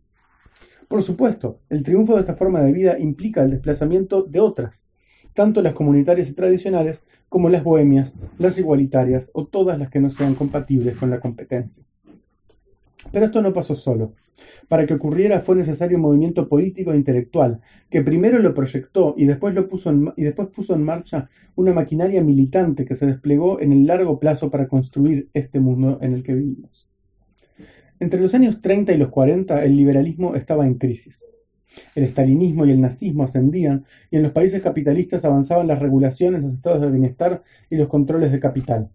Por 0.88 1.02
supuesto, 1.02 1.60
el 1.68 1.82
triunfo 1.82 2.14
de 2.14 2.20
esta 2.20 2.34
forma 2.34 2.62
de 2.62 2.72
vida 2.72 2.98
implica 2.98 3.42
el 3.42 3.50
desplazamiento 3.50 4.22
de 4.22 4.40
otras, 4.40 4.86
tanto 5.34 5.62
las 5.62 5.74
comunitarias 5.74 6.30
y 6.30 6.34
tradicionales 6.34 7.04
como 7.28 7.50
las 7.50 7.62
bohemias, 7.62 8.16
las 8.38 8.58
igualitarias 8.58 9.30
o 9.34 9.46
todas 9.46 9.78
las 9.78 9.90
que 9.90 10.00
no 10.00 10.10
sean 10.10 10.34
compatibles 10.34 10.96
con 10.96 11.10
la 11.10 11.20
competencia. 11.20 11.84
Pero 13.10 13.26
esto 13.26 13.40
no 13.40 13.52
pasó 13.52 13.74
solo. 13.74 14.12
Para 14.68 14.86
que 14.86 14.94
ocurriera 14.94 15.40
fue 15.40 15.56
necesario 15.56 15.96
un 15.96 16.02
movimiento 16.02 16.48
político 16.48 16.92
e 16.92 16.96
intelectual, 16.96 17.60
que 17.90 18.02
primero 18.02 18.38
lo 18.38 18.52
proyectó 18.52 19.14
y 19.16 19.24
después, 19.24 19.54
lo 19.54 19.66
puso 19.66 19.90
en, 19.90 20.12
y 20.16 20.24
después 20.24 20.48
puso 20.48 20.74
en 20.74 20.82
marcha 20.82 21.28
una 21.56 21.72
maquinaria 21.72 22.22
militante 22.22 22.84
que 22.84 22.94
se 22.94 23.06
desplegó 23.06 23.60
en 23.60 23.72
el 23.72 23.86
largo 23.86 24.18
plazo 24.18 24.50
para 24.50 24.68
construir 24.68 25.28
este 25.32 25.58
mundo 25.58 25.98
en 26.02 26.14
el 26.14 26.22
que 26.22 26.34
vivimos. 26.34 26.88
Entre 28.00 28.20
los 28.20 28.34
años 28.34 28.60
30 28.60 28.92
y 28.92 28.98
los 28.98 29.08
40 29.08 29.64
el 29.64 29.76
liberalismo 29.76 30.34
estaba 30.34 30.66
en 30.66 30.74
crisis. 30.74 31.24
El 31.94 32.04
estalinismo 32.04 32.66
y 32.66 32.70
el 32.70 32.80
nazismo 32.80 33.24
ascendían 33.24 33.84
y 34.10 34.16
en 34.16 34.22
los 34.22 34.32
países 34.32 34.62
capitalistas 34.62 35.24
avanzaban 35.24 35.66
las 35.66 35.78
regulaciones, 35.78 36.42
los 36.42 36.54
estados 36.54 36.80
de 36.80 36.90
bienestar 36.90 37.42
y 37.70 37.76
los 37.76 37.88
controles 37.88 38.32
de 38.32 38.40
capital. 38.40 38.90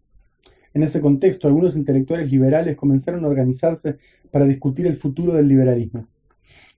En 0.74 0.84
ese 0.84 1.02
contexto, 1.02 1.48
algunos 1.48 1.76
intelectuales 1.76 2.32
liberales 2.32 2.76
comenzaron 2.76 3.24
a 3.24 3.28
organizarse 3.28 3.98
para 4.32 4.46
discutir 4.46 4.88
el 4.88 4.96
futuro 4.96 5.34
del 5.34 5.48
liberalismo. 5.48 6.08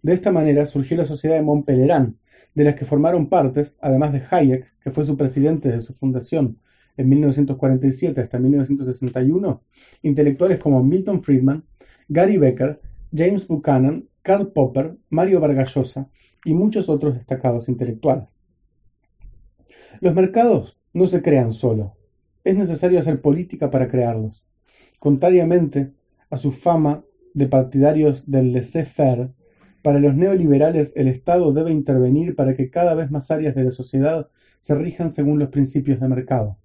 De 0.02 0.14
esta 0.14 0.32
manera 0.32 0.66
surgió 0.66 0.98
la 0.98 1.06
Sociedad 1.06 1.36
de 1.36 1.42
Montpellerin, 1.42 2.18
de 2.54 2.64
las 2.64 2.76
que 2.76 2.86
formaron 2.86 3.28
partes, 3.28 3.78
además 3.82 4.14
de 4.14 4.22
Hayek, 4.30 4.80
que 4.80 4.92
fue 4.92 5.06
su 5.06 5.18
presidente 5.18 5.70
desde 5.70 5.82
su 5.82 5.94
fundación 5.94 6.58
en 6.98 7.10
1947 7.10 8.22
hasta 8.22 8.40
1961, 8.40 9.62
intelectuales 10.04 10.60
como 10.60 10.84
Milton 10.84 11.22
Friedman, 11.22 11.64
Gary 12.08 12.38
Becker, 12.38 12.80
James 13.14 13.48
Buchanan, 13.48 14.08
Karl 14.22 14.52
Popper, 14.52 14.96
Mario 15.10 15.40
Vargallosa 15.40 16.10
y 16.44 16.54
muchos 16.54 16.90
otros 16.90 17.16
destacados 17.16 17.70
intelectuales. 17.70 18.38
Los 20.02 20.14
mercados 20.14 20.78
no 20.94 21.06
se 21.08 21.22
crean 21.22 21.54
solo, 21.54 21.96
es 22.46 22.56
necesario 22.56 23.00
hacer 23.00 23.20
política 23.22 23.70
para 23.72 23.90
crearlos. 23.90 24.48
Contrariamente 25.00 25.92
a 26.30 26.38
su 26.38 26.52
fama 26.52 27.04
de 27.34 27.48
partidarios 27.48 28.30
del 28.32 28.54
laissez-faire, 28.54 29.32
para 29.82 30.00
los 30.00 30.16
neoliberales 30.16 30.94
el 30.96 31.08
Estado 31.08 31.52
debe 31.54 31.72
intervenir 31.72 32.36
para 32.36 32.56
que 32.56 32.70
cada 32.70 32.94
vez 32.94 33.12
más 33.12 33.30
áreas 33.30 33.56
de 33.56 33.66
la 33.66 33.72
sociedad 33.72 34.30
se 34.60 34.74
rijan 34.74 35.12
según 35.12 35.38
los 35.38 35.50
principios 35.50 36.00
de 36.00 36.08
mercado. 36.08 36.58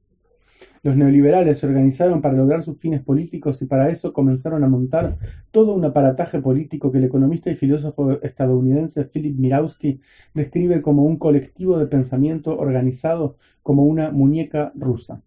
Los 0.83 0.97
neoliberales 0.97 1.59
se 1.59 1.67
organizaron 1.67 2.23
para 2.23 2.35
lograr 2.35 2.63
sus 2.63 2.79
fines 2.79 3.03
políticos 3.03 3.61
y 3.61 3.67
para 3.67 3.91
eso 3.91 4.15
comenzaron 4.15 4.65
a 4.65 4.69
montar 4.69 5.19
todo 5.51 5.75
un 5.75 5.85
aparataje 5.85 6.41
político 6.41 6.91
que 6.91 6.99
el 6.99 7.05
economista 7.05 7.51
y 7.51 7.55
filósofo 7.55 8.13
estadounidense 8.23 9.05
Philip 9.05 9.37
Mirowski 9.39 10.01
describe 10.33 10.81
como 10.81 11.05
un 11.05 11.19
colectivo 11.19 11.79
de 11.79 11.87
pensamiento 11.87 12.59
organizado 12.59 13.37
como 13.63 13.85
una 13.85 14.11
muñeca 14.11 14.73
rusa. 14.75 15.23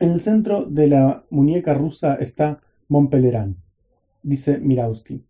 En 0.00 0.10
el 0.10 0.18
centro 0.18 0.64
de 0.64 0.88
la 0.88 1.24
muñeca 1.30 1.72
rusa 1.72 2.16
está 2.16 2.60
Montpellerin, 2.88 3.56
dice 4.24 4.58
Mirowski. 4.58 5.22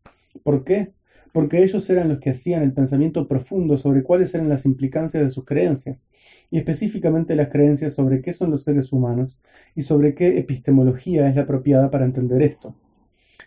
¿Por 0.42 0.64
qué? 0.64 0.92
Porque 1.34 1.62
ellos 1.62 1.88
eran 1.90 2.08
los 2.08 2.18
que 2.18 2.30
hacían 2.30 2.62
el 2.62 2.72
pensamiento 2.72 3.28
profundo 3.28 3.76
sobre 3.76 4.02
cuáles 4.02 4.34
eran 4.34 4.48
las 4.48 4.64
implicancias 4.64 5.22
de 5.22 5.28
sus 5.28 5.44
creencias, 5.44 6.08
y 6.50 6.56
específicamente 6.56 7.36
las 7.36 7.50
creencias 7.50 7.92
sobre 7.92 8.22
qué 8.22 8.32
son 8.32 8.50
los 8.50 8.64
seres 8.64 8.90
humanos 8.90 9.38
y 9.74 9.82
sobre 9.82 10.14
qué 10.14 10.38
epistemología 10.38 11.28
es 11.28 11.36
la 11.36 11.42
apropiada 11.42 11.90
para 11.90 12.06
entender 12.06 12.40
esto. 12.40 12.74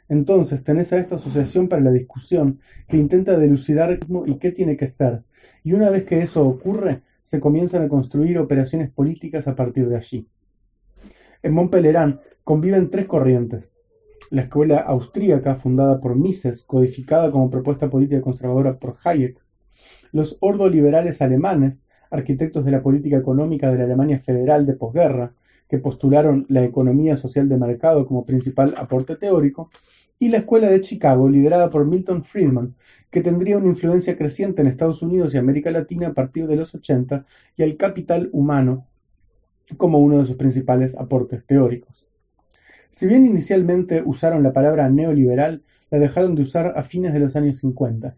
Entonces 0.09 0.63
tenés 0.63 0.93
a 0.93 0.99
esta 0.99 1.15
asociación 1.15 1.67
para 1.67 1.81
la 1.81 1.91
discusión 1.91 2.59
que 2.87 2.97
intenta 2.97 3.39
delucidar 3.39 3.99
y 4.27 4.35
qué 4.37 4.51
tiene 4.51 4.77
que 4.77 4.87
ser, 4.87 5.23
y 5.63 5.73
una 5.73 5.89
vez 5.89 6.05
que 6.05 6.19
eso 6.19 6.47
ocurre, 6.47 7.01
se 7.23 7.39
comienzan 7.39 7.81
a 7.81 7.89
construir 7.89 8.37
operaciones 8.37 8.91
políticas 8.91 9.47
a 9.47 9.55
partir 9.55 9.89
de 9.89 9.95
allí. 9.95 10.27
En 11.47 11.53
Montpellerin 11.53 12.19
conviven 12.43 12.89
tres 12.89 13.07
corrientes. 13.07 13.77
La 14.31 14.41
escuela 14.41 14.79
austríaca, 14.79 15.55
fundada 15.55 16.01
por 16.01 16.17
Mises, 16.17 16.65
codificada 16.65 17.31
como 17.31 17.49
propuesta 17.49 17.89
política 17.89 18.19
conservadora 18.19 18.77
por 18.77 18.97
Hayek. 19.01 19.39
Los 20.11 20.35
ordoliberales 20.41 21.21
alemanes, 21.21 21.87
arquitectos 22.11 22.65
de 22.65 22.71
la 22.71 22.83
política 22.83 23.15
económica 23.15 23.71
de 23.71 23.77
la 23.77 23.85
Alemania 23.85 24.19
federal 24.19 24.65
de 24.65 24.73
posguerra, 24.73 25.35
que 25.69 25.77
postularon 25.77 26.45
la 26.49 26.65
economía 26.65 27.15
social 27.15 27.47
de 27.47 27.55
mercado 27.55 28.05
como 28.05 28.25
principal 28.25 28.75
aporte 28.77 29.15
teórico, 29.15 29.69
y 30.19 30.27
la 30.27 30.39
Escuela 30.39 30.69
de 30.69 30.81
Chicago, 30.81 31.29
liderada 31.29 31.69
por 31.69 31.85
Milton 31.85 32.25
Friedman, 32.25 32.75
que 33.09 33.21
tendría 33.21 33.57
una 33.57 33.67
influencia 33.67 34.17
creciente 34.17 34.61
en 34.61 34.67
Estados 34.67 35.01
Unidos 35.01 35.33
y 35.33 35.37
América 35.37 35.71
Latina 35.71 36.07
a 36.09 36.13
partir 36.13 36.45
de 36.45 36.57
los 36.57 36.75
80 36.75 37.23
y 37.55 37.63
al 37.63 37.77
capital 37.77 38.29
humano 38.33 38.85
como 39.75 39.99
uno 39.99 40.19
de 40.19 40.25
sus 40.25 40.37
principales 40.37 40.95
aportes 40.95 41.45
teóricos. 41.45 42.07
Si 42.89 43.05
bien 43.05 43.25
inicialmente 43.25 44.01
usaron 44.05 44.43
la 44.43 44.53
palabra 44.53 44.89
neoliberal, 44.89 45.63
la 45.91 45.99
dejaron 45.99 46.35
de 46.35 46.43
usar 46.43 46.73
a 46.77 46.83
fines 46.83 47.13
de 47.13 47.19
los 47.19 47.35
años 47.35 47.57
50. 47.57 48.15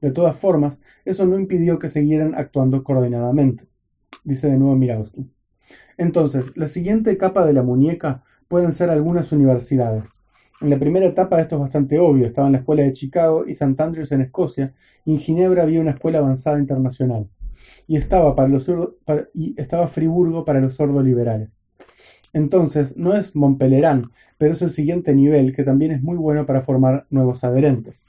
De 0.00 0.10
todas 0.10 0.36
formas, 0.36 0.80
eso 1.04 1.26
no 1.26 1.38
impidió 1.38 1.78
que 1.78 1.88
siguieran 1.88 2.34
actuando 2.34 2.82
coordinadamente, 2.82 3.68
dice 4.24 4.48
de 4.48 4.56
nuevo 4.56 4.76
Mirowski. 4.76 5.30
Entonces, 5.98 6.56
la 6.56 6.66
siguiente 6.66 7.16
capa 7.18 7.44
de 7.44 7.52
la 7.52 7.62
muñeca 7.62 8.24
pueden 8.48 8.72
ser 8.72 8.88
algunas 8.88 9.30
universidades. 9.32 10.22
En 10.62 10.70
la 10.70 10.78
primera 10.78 11.06
etapa 11.06 11.40
esto 11.40 11.56
es 11.56 11.60
bastante 11.60 11.98
obvio, 11.98 12.26
estaba 12.26 12.48
en 12.48 12.52
la 12.52 12.58
escuela 12.58 12.82
de 12.82 12.92
Chicago 12.92 13.44
y 13.46 13.52
St. 13.52 13.82
Andrews 13.82 14.12
en 14.12 14.22
Escocia, 14.22 14.74
y 15.04 15.12
en 15.12 15.18
Ginebra 15.18 15.62
había 15.62 15.80
una 15.80 15.92
escuela 15.92 16.18
avanzada 16.18 16.58
internacional 16.58 17.28
y 17.86 17.96
estaba, 17.96 18.34
para 18.34 18.48
los, 18.48 18.70
y 19.34 19.60
estaba 19.60 19.88
Friburgo 19.88 20.44
para 20.44 20.60
los 20.60 20.78
liberales. 21.04 21.66
Entonces, 22.32 22.96
no 22.96 23.14
es 23.14 23.34
Montpellerin, 23.34 24.10
pero 24.38 24.54
es 24.54 24.62
el 24.62 24.70
siguiente 24.70 25.14
nivel 25.14 25.54
que 25.54 25.64
también 25.64 25.92
es 25.92 26.02
muy 26.02 26.16
bueno 26.16 26.46
para 26.46 26.62
formar 26.62 27.06
nuevos 27.10 27.42
adherentes. 27.44 28.06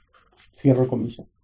Cierro 0.54 0.86
comillas. 0.86 1.34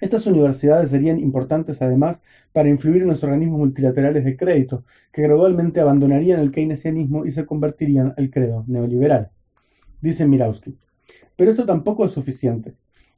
Estas 0.00 0.26
universidades 0.26 0.90
serían 0.90 1.20
importantes 1.20 1.80
además 1.80 2.24
para 2.52 2.68
influir 2.68 3.02
en 3.02 3.08
los 3.08 3.22
organismos 3.22 3.60
multilaterales 3.60 4.24
de 4.24 4.36
crédito, 4.36 4.84
que 5.12 5.22
gradualmente 5.22 5.80
abandonarían 5.80 6.40
el 6.40 6.50
keynesianismo 6.50 7.24
y 7.24 7.30
se 7.30 7.46
convertirían 7.46 8.12
al 8.16 8.30
credo 8.30 8.64
neoliberal. 8.66 9.30
Dice 10.00 10.26
Mirowski. 10.26 10.76
Pero 11.36 11.52
esto 11.52 11.64
tampoco 11.64 12.04
es 12.04 12.10
suficiente. 12.10 12.74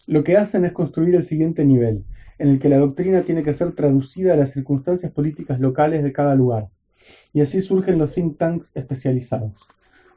Lo 0.07 0.23
que 0.23 0.37
hacen 0.37 0.67
es 0.67 0.73
construir 0.73 1.15
el 1.15 1.23
siguiente 1.23 1.65
nivel, 1.65 2.05
en 2.39 2.49
el 2.49 2.59
que 2.59 2.69
la 2.69 2.79
doctrina 2.79 3.23
tiene 3.23 3.43
que 3.43 3.53
ser 3.53 3.73
traducida 3.73 4.35
a 4.35 4.37
las 4.37 4.53
circunstancias 4.53 5.13
políticas 5.13 5.61
locales 5.61 6.03
de 6.03 6.13
cada 6.13 6.35
lugar. 6.35 6.69
Y 7.33 7.41
así 7.41 7.61
surgen 7.61 7.99
los 7.99 8.13
think 8.15 8.39
tanks 8.39 8.77
especializados. 8.77 9.53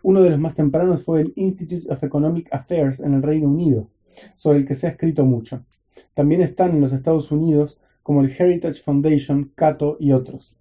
Uno 0.04 0.22
de 0.22 0.30
los 0.30 0.40
más 0.40 0.56
tempranos 0.56 1.04
fue 1.04 1.22
el 1.22 1.34
Institute 1.36 1.92
of 1.92 2.04
Economic 2.04 2.48
Affairs 2.52 3.00
en 3.00 3.14
el 3.14 3.24
Reino 3.24 3.48
Unido, 3.48 3.90
sobre 4.36 4.60
el 4.60 4.66
que 4.66 4.76
se 4.76 4.88
ha 4.88 4.92
escrito 4.92 5.26
mucho. 5.26 5.66
También 6.14 6.42
están 6.42 6.72
en 6.72 6.82
los 6.82 6.94
Estados 6.94 7.32
Unidos 7.32 7.80
como 8.04 8.22
el 8.22 8.32
Heritage 8.32 8.82
Foundation, 8.82 9.52
Cato 9.54 9.98
y 10.00 10.14
otros. 10.14 10.58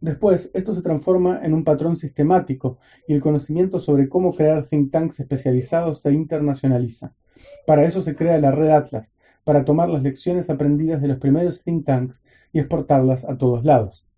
Después, 0.00 0.50
esto 0.52 0.74
se 0.74 0.82
transforma 0.82 1.40
en 1.42 1.54
un 1.54 1.64
patrón 1.64 1.96
sistemático 1.96 2.78
y 3.08 3.14
el 3.14 3.20
conocimiento 3.20 3.78
sobre 3.78 4.08
cómo 4.08 4.34
crear 4.34 4.66
think 4.66 4.92
tanks 4.92 5.20
especializados 5.20 6.02
se 6.02 6.12
internacionaliza. 6.12 7.14
Para 7.66 7.84
eso 7.84 8.00
se 8.00 8.14
crea 8.16 8.38
la 8.38 8.50
Red 8.50 8.70
Atlas, 8.70 9.16
para 9.44 9.64
tomar 9.64 9.90
las 9.90 10.02
lecciones 10.02 10.50
aprendidas 10.50 11.00
de 11.02 11.08
los 11.08 11.18
primeros 11.18 11.62
think 11.62 11.84
tanks 11.84 12.24
y 12.52 12.58
exportarlas 12.58 13.24
a 13.24 13.36
todos 13.36 13.64
lados. 13.64 14.08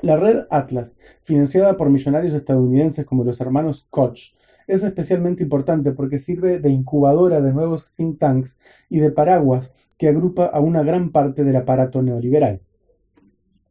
La 0.00 0.16
red 0.16 0.46
Atlas, 0.50 0.96
financiada 1.22 1.76
por 1.76 1.90
millonarios 1.90 2.32
estadounidenses 2.32 3.04
como 3.04 3.24
los 3.24 3.40
hermanos 3.40 3.86
Koch, 3.90 4.34
es 4.68 4.84
especialmente 4.84 5.42
importante 5.42 5.92
porque 5.92 6.18
sirve 6.18 6.60
de 6.60 6.70
incubadora 6.70 7.40
de 7.40 7.52
nuevos 7.52 7.92
think 7.96 8.18
tanks 8.18 8.56
y 8.88 9.00
de 9.00 9.10
paraguas 9.10 9.74
que 9.96 10.08
agrupa 10.08 10.46
a 10.46 10.60
una 10.60 10.82
gran 10.82 11.10
parte 11.10 11.42
del 11.42 11.56
aparato 11.56 12.02
neoliberal. 12.02 12.60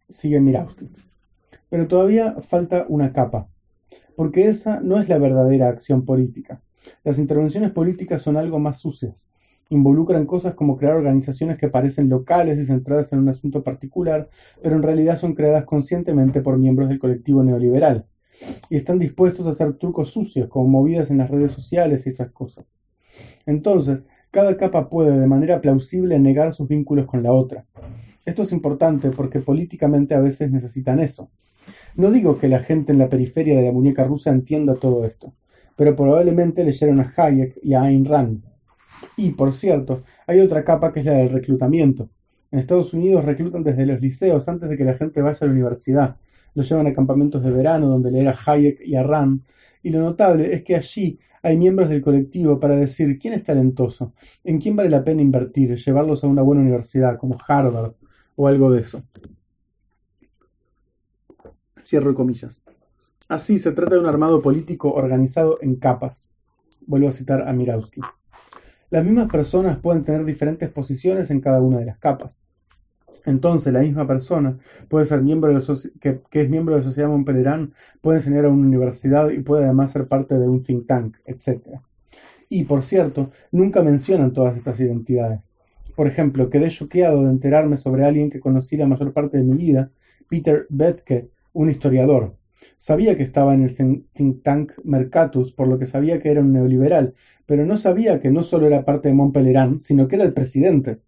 sigue 0.10 0.40
Mirowski. 0.42 0.90
Pero 1.70 1.88
todavía 1.88 2.36
falta 2.42 2.86
una 2.88 3.14
capa, 3.14 3.50
porque 4.16 4.48
esa 4.48 4.80
no 4.80 5.00
es 5.00 5.10
la 5.10 5.18
verdadera 5.18 5.70
acción 5.70 6.06
política. 6.06 6.62
Las 7.04 7.20
intervenciones 7.20 7.72
políticas 7.72 8.22
son 8.22 8.38
algo 8.38 8.60
más 8.60 8.80
sucias. 8.80 9.26
Involucran 9.70 10.26
cosas 10.26 10.54
como 10.54 10.78
crear 10.78 10.96
organizaciones 10.96 11.58
que 11.58 11.68
parecen 11.68 12.10
locales 12.10 12.58
y 12.58 12.66
centradas 12.66 13.12
en 13.12 13.20
un 13.20 13.30
asunto 13.30 13.64
particular, 13.64 14.30
pero 14.62 14.76
en 14.76 14.84
realidad 14.84 15.20
son 15.20 15.36
creadas 15.36 15.66
conscientemente 15.66 16.42
por 16.42 16.58
miembros 16.58 16.88
del 16.90 17.00
colectivo 17.00 17.44
neoliberal. 17.44 18.06
Y 18.70 18.78
están 18.78 19.00
dispuestos 19.00 19.46
a 19.48 19.50
hacer 19.50 19.74
trucos 19.74 20.12
sucios, 20.12 20.48
como 20.48 20.68
movidas 20.68 21.12
en 21.12 21.18
las 21.18 21.30
redes 21.30 21.52
sociales 21.52 22.06
y 22.06 22.10
esas 22.10 22.32
cosas. 22.32 22.78
Entonces, 23.46 24.06
cada 24.32 24.56
capa 24.58 24.90
puede 24.90 25.18
de 25.20 25.28
manera 25.28 25.62
plausible 25.62 26.20
negar 26.20 26.54
sus 26.54 26.68
vínculos 26.68 27.08
con 27.08 27.24
la 27.24 27.34
otra. 27.34 27.66
Esto 28.26 28.44
es 28.44 28.52
importante 28.52 29.10
porque 29.10 29.40
políticamente 29.40 30.14
a 30.14 30.20
veces 30.20 30.52
necesitan 30.52 31.00
eso. 31.00 31.30
No 31.96 32.12
digo 32.12 32.38
que 32.38 32.48
la 32.48 32.60
gente 32.60 32.92
en 32.92 33.00
la 33.00 33.10
periferia 33.10 33.58
de 33.58 33.66
la 33.66 33.72
muñeca 33.72 34.04
rusa 34.04 34.30
entienda 34.30 34.76
todo 34.76 35.06
esto, 35.06 35.34
pero 35.78 35.96
probablemente 35.96 36.66
leyeron 36.66 37.00
a 37.00 37.14
Hayek 37.16 37.60
y 37.64 37.76
a 37.76 37.84
Ayn 37.84 38.04
Rand. 38.04 38.44
Y, 39.16 39.30
por 39.30 39.54
cierto, 39.54 40.04
hay 40.26 40.40
otra 40.42 40.66
capa 40.66 40.92
que 40.92 41.00
es 41.00 41.06
la 41.06 41.14
del 41.14 41.30
reclutamiento. 41.30 42.10
En 42.52 42.60
Estados 42.60 42.94
Unidos 42.94 43.24
reclutan 43.24 43.64
desde 43.64 43.86
los 43.86 44.02
liceos 44.02 44.50
antes 44.50 44.70
de 44.70 44.76
que 44.76 44.84
la 44.84 44.96
gente 44.96 45.22
vaya 45.22 45.38
a 45.40 45.46
la 45.46 45.52
universidad. 45.52 46.18
Los 46.56 46.68
llevan 46.68 46.88
a 46.88 46.94
campamentos 46.94 47.44
de 47.44 47.52
verano 47.52 47.88
donde 47.88 48.12
leer 48.12 48.30
a 48.30 48.38
Hayek 48.46 48.82
y 48.82 48.96
a 48.96 49.04
Rand. 49.04 49.42
Y 49.84 49.92
lo 49.92 50.02
notable 50.02 50.54
es 50.54 50.64
que 50.64 50.76
allí 50.76 51.20
hay 51.44 51.56
miembros 51.58 51.90
del 51.90 52.02
colectivo 52.02 52.60
para 52.60 52.76
decir 52.76 53.20
quién 53.20 53.36
es 53.36 53.44
talentoso, 53.44 54.14
en 54.44 54.60
quién 54.60 54.76
vale 54.76 54.90
la 54.90 55.04
pena 55.04 55.22
invertir, 55.22 55.76
llevarlos 55.76 56.24
a 56.24 56.28
una 56.28 56.42
buena 56.42 56.62
universidad 56.64 57.18
como 57.18 57.38
Harvard 57.48 57.94
o 58.36 58.48
algo 58.48 58.72
de 58.72 58.82
eso. 58.82 59.04
Cierro 61.84 62.16
comillas. 62.16 62.62
Así 63.30 63.60
se 63.60 63.74
trata 63.74 63.96
de 63.96 64.00
un 64.00 64.06
armado 64.06 64.42
político 64.42 64.94
organizado 64.94 65.58
en 65.62 65.76
capas. 65.76 66.30
Vuelvo 66.86 67.10
a 67.10 67.12
citar 67.12 67.46
a 67.46 67.52
Mirowski. 67.52 68.00
Las 68.90 69.04
mismas 69.04 69.30
personas 69.30 69.80
pueden 69.80 70.04
tener 70.04 70.24
diferentes 70.24 70.70
posiciones 70.70 71.30
en 71.30 71.42
cada 71.42 71.62
una 71.62 71.80
de 71.80 71.86
las 71.86 71.98
capas. 71.98 72.42
Entonces, 73.26 73.74
la 73.74 73.82
misma 73.82 74.08
persona 74.08 74.58
puede 74.88 75.04
ser 75.04 75.22
miembro 75.22 75.54
de 75.54 75.62
que, 76.00 76.22
que, 76.30 76.42
es 76.44 76.50
miembro 76.50 76.76
de 76.76 76.80
la 76.80 76.88
Sociedad 76.88 77.10
Montpellier, 77.10 77.68
puede 78.00 78.20
enseñar 78.20 78.46
a 78.46 78.50
una 78.50 78.66
universidad 78.66 79.30
y 79.32 79.40
puede 79.40 79.66
además 79.66 79.92
ser 79.92 80.08
parte 80.08 80.40
de 80.40 80.48
un 80.48 80.64
think 80.64 80.88
tank, 80.88 81.18
etc. 81.26 81.82
Y, 82.48 82.64
por 82.64 82.82
cierto, 82.82 83.32
nunca 83.52 83.84
mencionan 83.84 84.32
todas 84.32 84.56
estas 84.56 84.80
identidades. 84.80 85.54
Por 85.98 86.08
ejemplo, 86.08 86.50
quedé 86.50 86.70
choqueado 86.70 87.26
de 87.26 87.32
enterarme 87.32 87.76
sobre 87.76 88.06
alguien 88.06 88.30
que 88.30 88.40
conocí 88.40 88.78
la 88.78 88.88
mayor 88.88 89.12
parte 89.12 89.36
de 89.36 89.44
mi 89.44 89.58
vida, 89.58 89.92
Peter 90.30 90.66
Betke, 90.70 91.28
un 91.52 91.70
historiador. 91.70 92.37
Sabía 92.78 93.18
que 93.18 93.24
estaba 93.24 93.54
en 93.54 93.64
el 93.64 93.76
think 93.76 94.44
tank 94.44 94.74
Mercatus, 94.84 95.52
por 95.52 95.68
lo 95.68 95.80
que 95.80 95.86
sabía 95.86 96.22
que 96.22 96.30
era 96.30 96.42
un 96.42 96.54
neoliberal, 96.54 97.14
pero 97.46 97.66
no 97.66 97.76
sabía 97.76 98.20
que 98.20 98.30
no 98.30 98.44
solo 98.44 98.68
era 98.68 98.86
parte 98.86 99.08
de 99.08 99.16
Montpellier, 99.16 99.80
sino 99.80 100.08
que 100.08 100.16
era 100.16 100.26
el 100.26 100.34
presidente. 100.34 101.00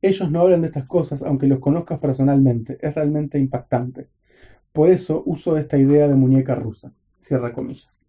Ellos 0.00 0.30
no 0.30 0.40
hablan 0.40 0.62
de 0.62 0.66
estas 0.68 0.86
cosas, 0.86 1.22
aunque 1.22 1.46
los 1.46 1.60
conozcas 1.60 1.98
personalmente. 1.98 2.78
Es 2.80 2.94
realmente 2.94 3.38
impactante. 3.38 4.08
Por 4.72 4.90
eso 4.90 5.22
uso 5.26 5.56
esta 5.56 5.78
idea 5.78 6.08
de 6.08 6.14
muñeca 6.14 6.54
rusa. 6.54 6.92
Cierra 7.20 7.52
comillas. 7.52 8.04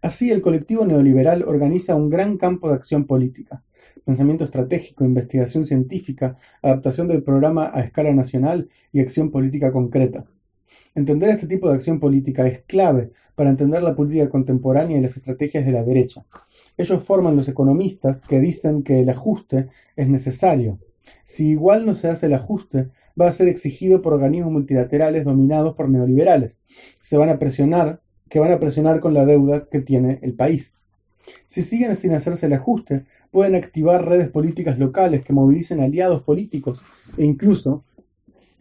Así, 0.00 0.30
el 0.30 0.42
colectivo 0.42 0.86
neoliberal 0.86 1.42
organiza 1.42 1.94
un 1.94 2.10
gran 2.10 2.36
campo 2.36 2.68
de 2.68 2.74
acción 2.74 3.06
política. 3.06 3.62
Pensamiento 4.04 4.44
estratégico, 4.44 5.04
investigación 5.04 5.64
científica, 5.64 6.36
adaptación 6.62 7.08
del 7.08 7.22
programa 7.22 7.70
a 7.72 7.80
escala 7.80 8.12
nacional 8.12 8.68
y 8.92 9.00
acción 9.00 9.30
política 9.30 9.72
concreta. 9.72 10.26
Entender 10.94 11.30
este 11.30 11.48
tipo 11.48 11.68
de 11.68 11.74
acción 11.74 11.98
política 11.98 12.46
es 12.46 12.62
clave 12.62 13.10
para 13.34 13.50
entender 13.50 13.82
la 13.82 13.96
política 13.96 14.28
contemporánea 14.28 14.96
y 14.96 15.00
las 15.00 15.16
estrategias 15.16 15.66
de 15.66 15.72
la 15.72 15.82
derecha. 15.82 16.24
Ellos 16.76 17.04
forman 17.04 17.36
los 17.36 17.48
economistas 17.48 18.22
que 18.22 18.38
dicen 18.38 18.84
que 18.84 19.00
el 19.00 19.08
ajuste 19.10 19.68
es 19.96 20.08
necesario. 20.08 20.78
Si 21.24 21.48
igual 21.48 21.84
no 21.84 21.96
se 21.96 22.08
hace 22.08 22.26
el 22.26 22.34
ajuste, 22.34 22.90
va 23.20 23.28
a 23.28 23.32
ser 23.32 23.48
exigido 23.48 24.02
por 24.02 24.12
organismos 24.12 24.52
multilaterales 24.52 25.24
dominados 25.24 25.74
por 25.74 25.88
neoliberales. 25.88 26.62
Se 27.00 27.16
van 27.16 27.28
a 27.28 27.38
presionar, 27.40 28.00
que 28.28 28.38
van 28.38 28.52
a 28.52 28.60
presionar 28.60 29.00
con 29.00 29.14
la 29.14 29.24
deuda 29.24 29.66
que 29.68 29.80
tiene 29.80 30.20
el 30.22 30.34
país. 30.34 30.78
Si 31.46 31.62
siguen 31.62 31.96
sin 31.96 32.12
hacerse 32.12 32.46
el 32.46 32.52
ajuste, 32.52 33.04
pueden 33.32 33.56
activar 33.56 34.06
redes 34.06 34.28
políticas 34.28 34.78
locales 34.78 35.24
que 35.24 35.32
movilicen 35.32 35.80
aliados 35.80 36.22
políticos 36.22 36.82
e 37.16 37.24
incluso 37.24 37.84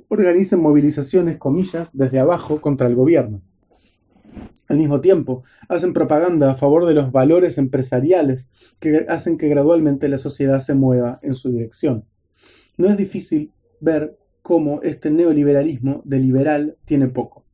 organizan 0.10 0.62
movilizaciones, 0.62 1.38
comillas, 1.38 1.96
desde 1.96 2.20
abajo 2.20 2.62
contra 2.62 2.88
el 2.88 2.96
gobierno. 2.96 3.42
Al 4.68 4.78
mismo 4.78 5.02
tiempo, 5.02 5.44
hacen 5.68 5.94
propaganda 5.94 6.52
a 6.52 6.56
favor 6.56 6.86
de 6.86 6.94
los 6.94 7.12
valores 7.12 7.58
empresariales 7.58 8.50
que 8.80 9.06
hacen 9.10 9.38
que 9.38 9.50
gradualmente 9.50 10.08
la 10.08 10.18
sociedad 10.18 10.60
se 10.60 10.74
mueva 10.74 11.20
en 11.22 11.34
su 11.34 11.52
dirección. 11.52 12.06
No 12.78 12.88
es 12.88 12.98
difícil 12.98 13.52
ver 13.80 14.18
cómo 14.42 14.82
este 14.82 15.12
neoliberalismo 15.12 16.02
de 16.06 16.20
liberal 16.20 16.78
tiene 16.86 17.08
poco. 17.08 17.46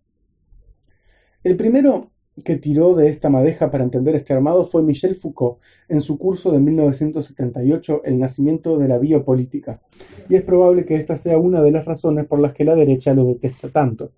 El 1.44 1.56
primero 1.56 2.12
que 2.44 2.56
tiró 2.56 2.96
de 2.96 3.10
esta 3.10 3.30
madeja 3.30 3.72
para 3.72 3.84
entender 3.84 4.16
este 4.16 4.34
armado 4.34 4.66
fue 4.66 4.84
Michel 4.84 5.16
Foucault 5.16 5.60
en 5.88 6.02
su 6.02 6.18
curso 6.18 6.52
de 6.52 6.60
1978 6.60 8.02
El 8.04 8.20
nacimiento 8.20 8.78
de 8.78 8.88
la 8.88 8.98
biopolítica, 8.98 9.82
y 10.28 10.36
es 10.36 10.44
probable 10.44 10.86
que 10.86 10.96
esta 10.96 11.18
sea 11.18 11.38
una 11.38 11.62
de 11.62 11.72
las 11.72 11.86
razones 11.86 12.26
por 12.26 12.40
las 12.40 12.54
que 12.54 12.66
la 12.66 12.76
derecha 12.76 13.14
lo 13.14 13.26
detesta 13.26 13.70
tanto. 13.70 14.12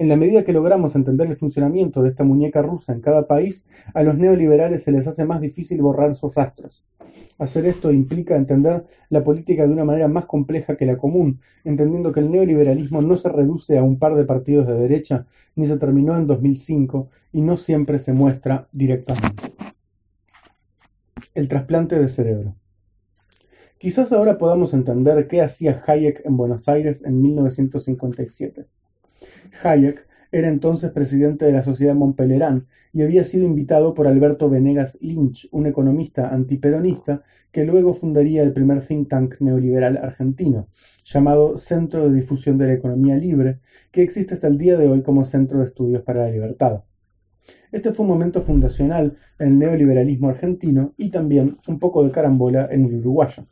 En 0.00 0.08
la 0.08 0.16
medida 0.16 0.44
que 0.44 0.54
logramos 0.54 0.96
entender 0.96 1.28
el 1.28 1.36
funcionamiento 1.36 2.02
de 2.02 2.08
esta 2.08 2.24
muñeca 2.24 2.62
rusa 2.62 2.94
en 2.94 3.02
cada 3.02 3.26
país, 3.26 3.66
a 3.92 4.02
los 4.02 4.16
neoliberales 4.16 4.82
se 4.82 4.92
les 4.92 5.06
hace 5.06 5.26
más 5.26 5.42
difícil 5.42 5.82
borrar 5.82 6.16
sus 6.16 6.34
rastros. 6.34 6.86
Hacer 7.36 7.66
esto 7.66 7.92
implica 7.92 8.34
entender 8.34 8.86
la 9.10 9.22
política 9.22 9.66
de 9.66 9.72
una 9.74 9.84
manera 9.84 10.08
más 10.08 10.24
compleja 10.24 10.78
que 10.78 10.86
la 10.86 10.96
común, 10.96 11.40
entendiendo 11.64 12.12
que 12.12 12.20
el 12.20 12.30
neoliberalismo 12.30 13.02
no 13.02 13.18
se 13.18 13.28
reduce 13.28 13.76
a 13.76 13.82
un 13.82 13.98
par 13.98 14.14
de 14.14 14.24
partidos 14.24 14.66
de 14.66 14.72
derecha, 14.72 15.26
ni 15.54 15.66
se 15.66 15.76
terminó 15.76 16.16
en 16.16 16.26
2005, 16.26 17.10
y 17.34 17.42
no 17.42 17.58
siempre 17.58 17.98
se 17.98 18.14
muestra 18.14 18.68
directamente. 18.72 19.52
El 21.34 21.46
trasplante 21.46 21.98
de 21.98 22.08
cerebro. 22.08 22.54
Quizás 23.76 24.12
ahora 24.12 24.38
podamos 24.38 24.72
entender 24.72 25.28
qué 25.28 25.42
hacía 25.42 25.82
Hayek 25.86 26.24
en 26.24 26.38
Buenos 26.38 26.70
Aires 26.70 27.04
en 27.04 27.20
1957. 27.20 28.66
Hayek 29.62 30.06
era 30.32 30.48
entonces 30.48 30.92
presidente 30.92 31.44
de 31.44 31.52
la 31.52 31.62
Sociedad 31.62 31.94
Montpellier 31.94 32.62
y 32.92 33.02
había 33.02 33.24
sido 33.24 33.44
invitado 33.44 33.94
por 33.94 34.06
Alberto 34.06 34.48
Venegas 34.48 34.96
Lynch, 35.00 35.48
un 35.50 35.66
economista 35.66 36.28
antiperonista 36.28 37.22
que 37.50 37.64
luego 37.64 37.94
fundaría 37.94 38.42
el 38.42 38.52
primer 38.52 38.80
think 38.82 39.08
tank 39.08 39.40
neoliberal 39.40 39.96
argentino, 39.96 40.68
llamado 41.04 41.58
Centro 41.58 42.08
de 42.08 42.14
Difusión 42.14 42.58
de 42.58 42.66
la 42.66 42.74
Economía 42.74 43.16
Libre, 43.16 43.58
que 43.90 44.02
existe 44.02 44.34
hasta 44.34 44.46
el 44.46 44.58
día 44.58 44.76
de 44.76 44.88
hoy 44.88 45.02
como 45.02 45.24
Centro 45.24 45.58
de 45.58 45.66
Estudios 45.66 46.02
para 46.02 46.24
la 46.24 46.30
Libertad. 46.30 46.84
Este 47.72 47.92
fue 47.92 48.04
un 48.04 48.10
momento 48.10 48.42
fundacional 48.42 49.16
en 49.38 49.48
el 49.48 49.58
neoliberalismo 49.58 50.28
argentino 50.28 50.94
y 50.96 51.10
también 51.10 51.56
un 51.66 51.78
poco 51.78 52.04
de 52.04 52.10
carambola 52.10 52.68
en 52.70 52.84
el 52.84 52.96
uruguayo. 52.96 53.46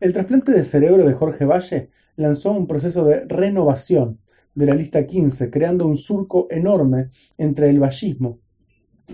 El 0.00 0.14
trasplante 0.14 0.52
de 0.52 0.64
cerebro 0.64 1.06
de 1.06 1.12
Jorge 1.12 1.44
Valle 1.44 1.90
lanzó 2.16 2.52
un 2.52 2.66
proceso 2.66 3.04
de 3.04 3.24
renovación 3.26 4.18
de 4.60 4.66
la 4.66 4.74
lista 4.74 5.06
15, 5.06 5.50
creando 5.50 5.86
un 5.86 5.96
surco 5.96 6.46
enorme 6.50 7.08
entre 7.38 7.70
el 7.70 7.80
vallismo, 7.80 8.38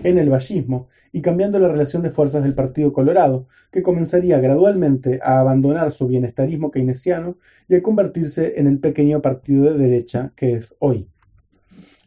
en 0.03 0.19
el 0.19 0.29
vallismo, 0.29 0.89
y 1.11 1.21
cambiando 1.21 1.57
la 1.57 1.69
relación 1.69 2.03
de 2.03 2.11
fuerzas 2.11 2.43
del 2.43 2.53
Partido 2.53 2.91
Colorado, 2.91 3.47
que 3.71 3.81
comenzaría 3.81 4.39
gradualmente 4.39 5.19
a 5.23 5.39
abandonar 5.39 5.91
su 5.91 6.05
bienestarismo 6.07 6.69
keynesiano 6.69 7.37
y 7.67 7.75
a 7.75 7.81
convertirse 7.81 8.59
en 8.59 8.67
el 8.67 8.79
pequeño 8.79 9.21
partido 9.21 9.63
de 9.63 9.77
derecha 9.77 10.33
que 10.35 10.53
es 10.53 10.75
hoy. 10.79 11.07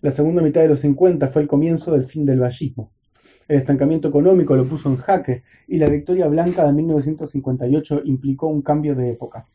La 0.03 0.11
segunda 0.11 0.43
mitad 0.43 0.61
de 0.61 0.69
los 0.69 0.81
50 0.81 1.29
fue 1.29 1.43
el 1.43 1.49
comienzo 1.49 1.93
del 1.93 2.05
fin 2.05 2.25
del 2.25 2.41
vallismo. 2.41 2.93
El 3.49 3.57
estancamiento 3.57 4.09
económico 4.09 4.55
lo 4.55 4.65
puso 4.65 4.89
en 4.91 4.97
jaque 4.97 5.43
y 5.67 5.79
la 5.79 5.89
victoria 5.89 6.29
blanca 6.29 6.65
de 6.65 6.73
1958 6.73 8.03
implicó 8.05 8.47
un 8.47 8.63
cambio 8.63 8.95
de 8.95 9.11
época. 9.11 9.47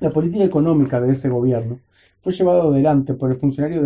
La 0.00 0.10
política 0.10 0.44
económica 0.44 1.00
de 1.00 1.10
ese 1.10 1.28
gobierno 1.28 1.80
fue 2.20 2.32
llevado 2.32 2.70
adelante 2.70 3.14
por, 3.14 3.30
un 3.30 3.40
funcionario 3.40 3.82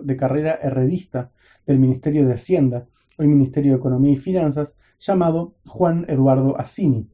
de 0.00 0.16
carrera 0.16 0.58
herredista 0.62 1.32
del 1.66 1.80
Ministerio 1.80 2.24
de 2.28 2.34
Hacienda, 2.34 2.86
el 3.18 3.26
Ministerio 3.26 3.72
de 3.72 3.78
Economía 3.78 4.12
y 4.12 4.16
Finanzas, 4.16 4.76
llamado 5.00 5.54
Juan 5.66 6.04
Eduardo 6.08 6.56
Assini. 6.60 7.08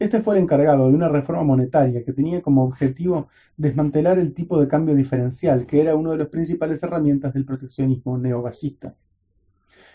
Este 0.00 0.18
fue 0.18 0.34
el 0.34 0.42
encargado 0.42 0.88
de 0.88 0.96
una 0.96 1.08
reforma 1.08 1.44
monetaria 1.44 2.02
que 2.04 2.12
tenía 2.12 2.42
como 2.42 2.64
objetivo 2.64 3.28
desmantelar 3.56 4.18
el 4.18 4.34
tipo 4.34 4.60
de 4.60 4.66
cambio 4.66 4.96
diferencial, 4.96 5.66
que 5.66 5.80
era 5.80 5.94
una 5.94 6.10
de 6.10 6.18
las 6.18 6.28
principales 6.28 6.82
herramientas 6.82 7.32
del 7.32 7.44
proteccionismo 7.44 8.18
neogallista. 8.18 8.96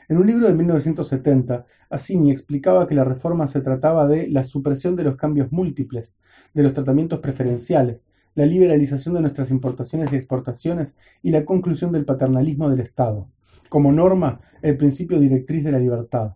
En 0.10 0.18
un 0.18 0.26
libro 0.26 0.48
de 0.48 0.54
1970, 0.54 1.66
Assini 1.90 2.32
explicaba 2.32 2.88
que 2.88 2.96
la 2.96 3.04
reforma 3.04 3.48
se 3.48 3.60
trataba 3.60 4.08
de 4.08 4.30
la 4.30 4.46
supresión 4.46 4.96
de 4.96 5.04
los 5.04 5.18
cambios 5.18 5.52
múltiples, 5.52 6.18
de 6.54 6.64
los 6.64 6.74
tratamientos 6.74 7.20
preferenciales, 7.20 8.08
la 8.34 8.46
liberalización 8.46 9.16
de 9.16 9.22
nuestras 9.22 9.52
importaciones 9.52 10.14
y 10.14 10.16
exportaciones 10.16 10.96
y 11.22 11.32
la 11.32 11.44
conclusión 11.44 11.92
del 11.92 12.06
paternalismo 12.06 12.70
del 12.70 12.80
Estado, 12.80 13.28
como 13.68 13.92
norma 13.92 14.40
el 14.62 14.78
principio 14.78 15.20
directriz 15.20 15.64
de 15.64 15.72
la 15.74 15.80
libertad, 15.80 16.36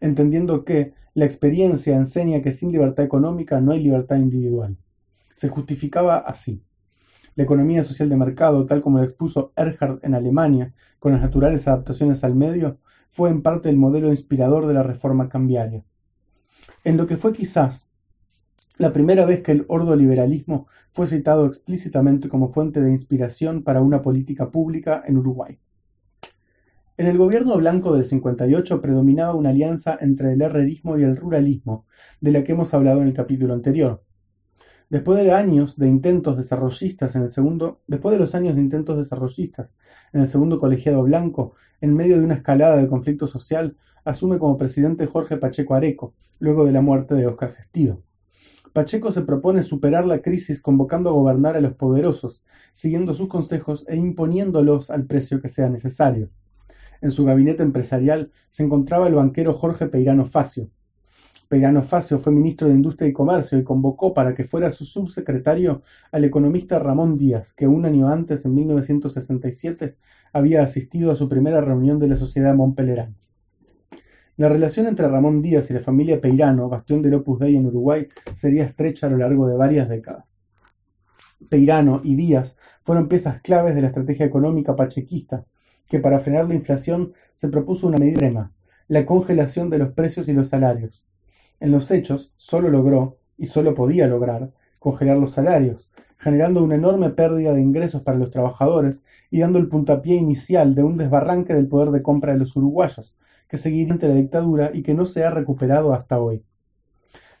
entendiendo 0.00 0.64
que 0.64 0.92
la 1.14 1.24
experiencia 1.24 1.96
enseña 1.96 2.42
que 2.42 2.52
sin 2.52 2.70
libertad 2.70 3.04
económica 3.04 3.60
no 3.60 3.72
hay 3.72 3.82
libertad 3.82 4.16
individual. 4.16 4.76
Se 5.34 5.48
justificaba 5.48 6.18
así. 6.18 6.62
La 7.38 7.44
economía 7.44 7.84
social 7.84 8.08
de 8.08 8.16
mercado, 8.16 8.66
tal 8.66 8.80
como 8.80 8.98
la 8.98 9.04
expuso 9.04 9.52
Erhard 9.54 10.00
en 10.02 10.16
Alemania, 10.16 10.74
con 10.98 11.12
las 11.12 11.20
naturales 11.20 11.68
adaptaciones 11.68 12.24
al 12.24 12.34
medio, 12.34 12.78
fue 13.10 13.30
en 13.30 13.42
parte 13.42 13.68
el 13.68 13.76
modelo 13.76 14.10
inspirador 14.10 14.66
de 14.66 14.74
la 14.74 14.82
reforma 14.82 15.28
cambiaria. 15.28 15.84
En 16.82 16.96
lo 16.96 17.06
que 17.06 17.16
fue 17.16 17.32
quizás 17.32 17.92
la 18.76 18.92
primera 18.92 19.24
vez 19.24 19.44
que 19.44 19.52
el 19.52 19.66
ordoliberalismo 19.68 20.66
fue 20.90 21.06
citado 21.06 21.46
explícitamente 21.46 22.28
como 22.28 22.48
fuente 22.48 22.80
de 22.80 22.90
inspiración 22.90 23.62
para 23.62 23.82
una 23.82 24.02
política 24.02 24.50
pública 24.50 25.04
en 25.06 25.18
Uruguay. 25.18 25.60
En 26.96 27.06
el 27.06 27.18
gobierno 27.18 27.56
blanco 27.56 27.94
del 27.94 28.04
58 28.04 28.82
predominaba 28.82 29.36
una 29.36 29.50
alianza 29.50 29.96
entre 30.00 30.32
el 30.32 30.42
herrerismo 30.42 30.98
y 30.98 31.04
el 31.04 31.16
ruralismo, 31.16 31.86
de 32.20 32.32
la 32.32 32.42
que 32.42 32.50
hemos 32.50 32.74
hablado 32.74 33.00
en 33.00 33.06
el 33.06 33.14
capítulo 33.14 33.54
anterior. 33.54 34.02
Después 34.90 35.22
de 35.22 35.32
años 35.32 35.76
de 35.76 35.86
intentos 35.86 36.38
desarrollistas 36.38 37.14
en 37.14 37.22
el 37.22 37.28
segundo, 37.28 37.82
después 37.86 38.14
de 38.14 38.18
los 38.18 38.34
años 38.34 38.54
de 38.54 38.62
intentos 38.62 38.96
desarrollistas 38.96 39.76
en 40.14 40.22
el 40.22 40.28
segundo 40.28 40.58
colegiado 40.58 41.02
blanco, 41.02 41.52
en 41.82 41.94
medio 41.94 42.18
de 42.18 42.24
una 42.24 42.36
escalada 42.36 42.76
de 42.76 42.88
conflicto 42.88 43.26
social, 43.26 43.76
asume 44.04 44.38
como 44.38 44.56
presidente 44.56 45.06
Jorge 45.06 45.36
Pacheco 45.36 45.74
Areco, 45.74 46.14
luego 46.40 46.64
de 46.64 46.72
la 46.72 46.80
muerte 46.80 47.14
de 47.14 47.26
Oscar 47.26 47.52
Gestido. 47.52 48.02
Pacheco 48.72 49.12
se 49.12 49.20
propone 49.20 49.62
superar 49.62 50.06
la 50.06 50.22
crisis 50.22 50.62
convocando 50.62 51.10
a 51.10 51.12
gobernar 51.12 51.56
a 51.56 51.60
los 51.60 51.74
poderosos, 51.74 52.46
siguiendo 52.72 53.12
sus 53.12 53.28
consejos 53.28 53.84
e 53.88 53.96
imponiéndolos 53.96 54.90
al 54.90 55.04
precio 55.04 55.42
que 55.42 55.50
sea 55.50 55.68
necesario. 55.68 56.30
En 57.02 57.10
su 57.10 57.26
gabinete 57.26 57.62
empresarial 57.62 58.30
se 58.48 58.62
encontraba 58.62 59.06
el 59.06 59.14
banquero 59.14 59.52
Jorge 59.52 59.86
Peirano 59.86 60.24
Facio. 60.24 60.70
Peirano 61.48 61.82
Facio 61.82 62.18
fue 62.18 62.30
ministro 62.30 62.68
de 62.68 62.74
Industria 62.74 63.08
y 63.08 63.14
Comercio 63.14 63.58
y 63.58 63.64
convocó 63.64 64.12
para 64.12 64.34
que 64.34 64.44
fuera 64.44 64.70
su 64.70 64.84
subsecretario 64.84 65.80
al 66.12 66.24
economista 66.24 66.78
Ramón 66.78 67.16
Díaz, 67.16 67.54
que 67.54 67.66
un 67.66 67.86
año 67.86 68.08
antes, 68.08 68.44
en 68.44 68.54
1967, 68.54 69.96
había 70.34 70.62
asistido 70.62 71.10
a 71.10 71.16
su 71.16 71.26
primera 71.26 71.62
reunión 71.62 71.98
de 71.98 72.08
la 72.08 72.16
Sociedad 72.16 72.54
Montpellerin. 72.54 73.16
La 74.36 74.50
relación 74.50 74.86
entre 74.86 75.08
Ramón 75.08 75.40
Díaz 75.40 75.70
y 75.70 75.74
la 75.74 75.80
familia 75.80 76.20
Peirano, 76.20 76.68
bastión 76.68 77.00
del 77.00 77.14
Opus 77.14 77.40
Dei 77.40 77.56
en 77.56 77.66
Uruguay, 77.66 78.06
sería 78.34 78.64
estrecha 78.64 79.06
a 79.06 79.10
lo 79.10 79.16
largo 79.16 79.48
de 79.48 79.56
varias 79.56 79.88
décadas. 79.88 80.44
Peirano 81.48 82.02
y 82.04 82.14
Díaz 82.14 82.58
fueron 82.84 83.08
piezas 83.08 83.40
claves 83.40 83.74
de 83.74 83.80
la 83.80 83.88
estrategia 83.88 84.26
económica 84.26 84.76
pachequista, 84.76 85.46
que 85.88 85.98
para 85.98 86.18
frenar 86.18 86.46
la 86.46 86.54
inflación 86.54 87.14
se 87.34 87.48
propuso 87.48 87.86
una 87.86 87.96
medida 87.96 88.16
extrema, 88.16 88.52
la 88.86 89.06
congelación 89.06 89.70
de 89.70 89.78
los 89.78 89.92
precios 89.92 90.28
y 90.28 90.34
los 90.34 90.48
salarios. 90.48 91.08
En 91.60 91.70
los 91.72 91.90
hechos, 91.90 92.32
solo 92.36 92.68
logró, 92.68 93.18
y 93.36 93.46
solo 93.46 93.74
podía 93.74 94.06
lograr, 94.06 94.50
congelar 94.78 95.16
los 95.16 95.32
salarios, 95.32 95.90
generando 96.18 96.62
una 96.62 96.74
enorme 96.74 97.10
pérdida 97.10 97.54
de 97.54 97.60
ingresos 97.60 98.02
para 98.02 98.18
los 98.18 98.30
trabajadores 98.30 99.04
y 99.30 99.40
dando 99.40 99.58
el 99.58 99.68
puntapié 99.68 100.16
inicial 100.16 100.74
de 100.74 100.82
un 100.82 100.96
desbarranque 100.96 101.54
del 101.54 101.68
poder 101.68 101.90
de 101.90 102.02
compra 102.02 102.32
de 102.32 102.40
los 102.40 102.56
uruguayos, 102.56 103.16
que 103.48 103.56
seguiría 103.56 103.92
ante 103.92 104.08
la 104.08 104.14
dictadura 104.14 104.70
y 104.74 104.82
que 104.82 104.94
no 104.94 105.06
se 105.06 105.24
ha 105.24 105.30
recuperado 105.30 105.94
hasta 105.94 106.20
hoy. 106.20 106.42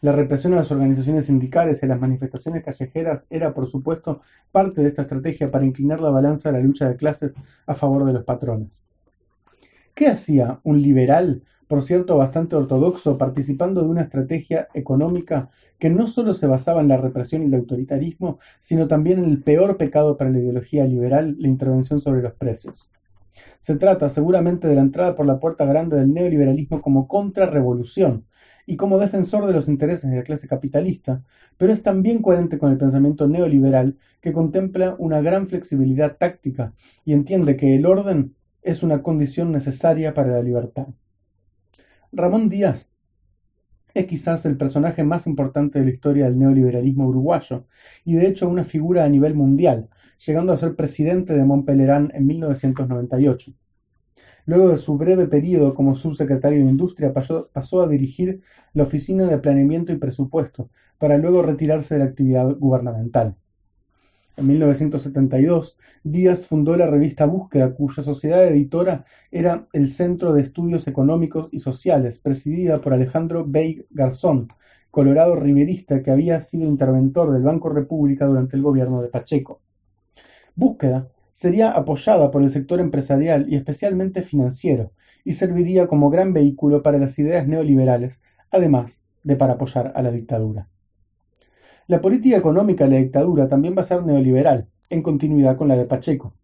La 0.00 0.12
represión 0.12 0.52
a 0.52 0.56
las 0.56 0.70
organizaciones 0.70 1.26
sindicales 1.26 1.82
y 1.82 1.86
a 1.86 1.88
las 1.88 2.00
manifestaciones 2.00 2.64
callejeras 2.64 3.26
era, 3.30 3.52
por 3.52 3.68
supuesto, 3.68 4.20
parte 4.52 4.80
de 4.80 4.88
esta 4.88 5.02
estrategia 5.02 5.50
para 5.50 5.66
inclinar 5.66 6.00
la 6.00 6.10
balanza 6.10 6.52
de 6.52 6.58
la 6.58 6.64
lucha 6.64 6.88
de 6.88 6.96
clases 6.96 7.34
a 7.66 7.74
favor 7.74 8.04
de 8.04 8.12
los 8.12 8.24
patrones. 8.24 8.84
¿Qué 9.94 10.06
hacía 10.06 10.60
un 10.62 10.80
liberal, 10.80 11.42
por 11.68 11.82
cierto 11.82 12.16
bastante 12.16 12.56
ortodoxo, 12.56 13.18
participando 13.18 13.82
de 13.82 13.88
una 13.88 14.02
estrategia 14.02 14.68
económica 14.74 15.50
que 15.78 15.90
no 15.90 16.06
solo 16.06 16.34
se 16.34 16.46
basaba 16.46 16.80
en 16.80 16.88
la 16.88 16.96
represión 16.96 17.42
y 17.42 17.46
el 17.46 17.54
autoritarismo, 17.54 18.38
sino 18.58 18.88
también 18.88 19.20
en 19.20 19.26
el 19.26 19.42
peor 19.42 19.76
pecado 19.76 20.16
para 20.16 20.30
la 20.30 20.38
ideología 20.38 20.84
liberal, 20.86 21.36
la 21.38 21.48
intervención 21.48 22.00
sobre 22.00 22.22
los 22.22 22.32
precios? 22.32 22.90
Se 23.58 23.76
trata 23.76 24.08
seguramente 24.08 24.66
de 24.66 24.74
la 24.74 24.80
entrada 24.80 25.14
por 25.14 25.26
la 25.26 25.38
puerta 25.38 25.64
grande 25.64 25.96
del 25.96 26.12
neoliberalismo 26.12 26.80
como 26.80 27.06
contrarrevolución 27.06 28.24
y 28.66 28.76
como 28.76 28.98
defensor 28.98 29.46
de 29.46 29.52
los 29.52 29.68
intereses 29.68 30.10
de 30.10 30.16
la 30.16 30.22
clase 30.22 30.48
capitalista, 30.48 31.22
pero 31.56 31.72
es 31.72 31.82
también 31.82 32.20
coherente 32.20 32.58
con 32.58 32.72
el 32.72 32.78
pensamiento 32.78 33.28
neoliberal 33.28 33.96
que 34.20 34.32
contempla 34.32 34.96
una 34.98 35.20
gran 35.20 35.46
flexibilidad 35.48 36.16
táctica 36.16 36.72
y 37.04 37.12
entiende 37.12 37.56
que 37.56 37.76
el 37.76 37.86
orden 37.86 38.34
es 38.62 38.82
una 38.82 39.02
condición 39.02 39.52
necesaria 39.52 40.14
para 40.14 40.32
la 40.32 40.42
libertad. 40.42 40.88
Ramón 42.12 42.48
Díaz 42.48 42.90
es 43.92 44.06
quizás 44.06 44.46
el 44.46 44.56
personaje 44.56 45.04
más 45.04 45.26
importante 45.26 45.78
de 45.78 45.84
la 45.84 45.90
historia 45.90 46.24
del 46.24 46.38
neoliberalismo 46.38 47.06
uruguayo 47.06 47.66
y 48.04 48.14
de 48.14 48.28
hecho 48.28 48.48
una 48.48 48.64
figura 48.64 49.04
a 49.04 49.08
nivel 49.10 49.34
mundial, 49.34 49.90
llegando 50.24 50.54
a 50.54 50.56
ser 50.56 50.74
presidente 50.74 51.34
de 51.34 51.44
Montpellerin 51.44 52.10
en 52.14 52.26
1998. 52.26 53.52
Luego 54.46 54.70
de 54.70 54.78
su 54.78 54.96
breve 54.96 55.26
periodo 55.26 55.74
como 55.74 55.94
subsecretario 55.94 56.64
de 56.64 56.70
Industria 56.70 57.12
pasó, 57.12 57.50
a 57.82 57.88
dirigir 57.88 58.40
la 58.72 58.84
Oficina 58.84 59.26
de 59.26 59.36
Planeamiento 59.36 59.92
y 59.92 59.96
Presupuesto, 59.96 60.70
para 60.96 61.18
luego 61.18 61.42
retirarse 61.42 61.94
de 61.94 62.00
la 62.00 62.06
actividad 62.06 62.56
gubernamental. 62.56 63.36
En 64.38 64.46
1972, 64.46 65.80
Díaz 66.04 66.46
fundó 66.46 66.76
la 66.76 66.86
revista 66.86 67.26
Búsqueda, 67.26 67.74
cuya 67.74 68.04
sociedad 68.04 68.46
editora 68.46 69.04
era 69.32 69.66
el 69.72 69.88
Centro 69.88 70.32
de 70.32 70.42
Estudios 70.42 70.86
Económicos 70.86 71.48
y 71.50 71.58
Sociales, 71.58 72.18
presidida 72.18 72.80
por 72.80 72.94
Alejandro 72.94 73.44
Bey 73.44 73.84
Garzón, 73.90 74.46
colorado 74.92 75.34
riverista 75.34 76.04
que 76.04 76.12
había 76.12 76.40
sido 76.40 76.68
interventor 76.68 77.32
del 77.32 77.42
Banco 77.42 77.68
República 77.68 78.26
durante 78.26 78.54
el 78.54 78.62
gobierno 78.62 79.02
de 79.02 79.08
Pacheco. 79.08 79.60
Búsqueda 80.54 81.08
sería 81.32 81.72
apoyada 81.72 82.30
por 82.30 82.44
el 82.44 82.50
sector 82.50 82.78
empresarial 82.78 83.52
y 83.52 83.56
especialmente 83.56 84.22
financiero, 84.22 84.92
y 85.24 85.32
serviría 85.32 85.88
como 85.88 86.10
gran 86.10 86.32
vehículo 86.32 86.84
para 86.84 86.98
las 86.98 87.18
ideas 87.18 87.48
neoliberales, 87.48 88.22
además 88.52 89.04
de 89.24 89.34
para 89.34 89.54
apoyar 89.54 89.92
a 89.96 90.02
la 90.02 90.12
dictadura. 90.12 90.68
La 91.88 92.02
política 92.02 92.36
económica 92.36 92.84
de 92.84 92.90
la 92.90 92.96
dictadura 92.98 93.48
también 93.48 93.74
va 93.74 93.80
a 93.80 93.86
ser 93.86 94.04
neoliberal, 94.04 94.68
en 94.90 95.02
continuidad 95.02 95.56
con 95.56 95.68
la 95.68 95.76
de 95.76 95.86
Pacheco. 95.86 96.34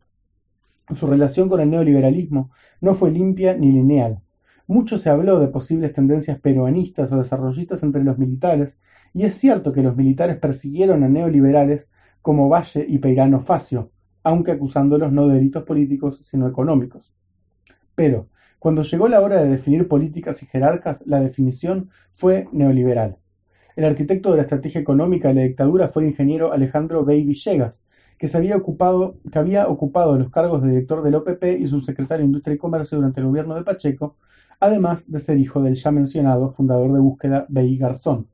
Su 0.94 1.06
relación 1.06 1.50
con 1.50 1.60
el 1.60 1.68
neoliberalismo 1.68 2.50
no 2.80 2.94
fue 2.94 3.10
limpia 3.10 3.54
ni 3.54 3.70
lineal. 3.70 4.22
Mucho 4.66 4.96
se 4.96 5.10
habló 5.10 5.38
de 5.40 5.48
posibles 5.48 5.92
tendencias 5.92 6.40
peruanistas 6.40 7.12
o 7.12 7.18
desarrollistas 7.18 7.82
entre 7.82 8.02
los 8.02 8.16
militares, 8.16 8.80
y 9.12 9.24
es 9.24 9.34
cierto 9.34 9.70
que 9.74 9.82
los 9.82 9.94
militares 9.94 10.38
persiguieron 10.38 11.04
a 11.04 11.10
neoliberales 11.10 11.90
como 12.22 12.48
Valle 12.48 12.86
y 12.88 12.96
Peirano 12.96 13.42
Facio, 13.42 13.90
aunque 14.22 14.52
acusándolos 14.52 15.12
no 15.12 15.28
de 15.28 15.34
delitos 15.34 15.64
políticos, 15.64 16.20
sino 16.22 16.48
económicos. 16.48 17.14
Pero, 17.94 18.28
cuando 18.58 18.80
llegó 18.80 19.08
la 19.08 19.20
hora 19.20 19.42
de 19.42 19.50
definir 19.50 19.88
políticas 19.88 20.42
y 20.42 20.46
jerarcas, 20.46 21.06
la 21.06 21.20
definición 21.20 21.90
fue 22.14 22.48
neoliberal. 22.50 23.18
El 23.76 23.84
arquitecto 23.84 24.30
de 24.30 24.36
la 24.36 24.42
estrategia 24.42 24.80
económica 24.80 25.28
de 25.28 25.34
la 25.34 25.42
dictadura 25.42 25.88
fue 25.88 26.02
el 26.02 26.10
ingeniero 26.10 26.52
Alejandro 26.52 27.04
Bey 27.04 27.24
Villegas, 27.24 27.84
que, 28.18 28.28
había 28.34 28.56
ocupado, 28.56 29.16
había 29.34 29.68
ocupado 29.68 30.16
los 30.16 30.30
cargos 30.30 30.62
de 30.62 30.68
director 30.68 31.02
del 31.02 31.16
OPP 31.16 31.44
y 31.58 31.66
subsecretario 31.66 32.22
de 32.22 32.26
Industria 32.26 32.54
y 32.54 32.58
Comercio 32.58 32.98
durante 32.98 33.20
el 33.20 33.26
gobierno 33.26 33.56
de 33.56 33.64
Pacheco, 33.64 34.16
además 34.60 35.10
de 35.10 35.18
ser 35.18 35.38
hijo 35.38 35.60
del 35.60 35.74
ya 35.74 35.90
mencionado 35.90 36.50
fundador 36.50 36.92
de 36.92 37.00
búsqueda 37.00 37.46
Bey 37.48 37.76
Garzón. 37.76 38.28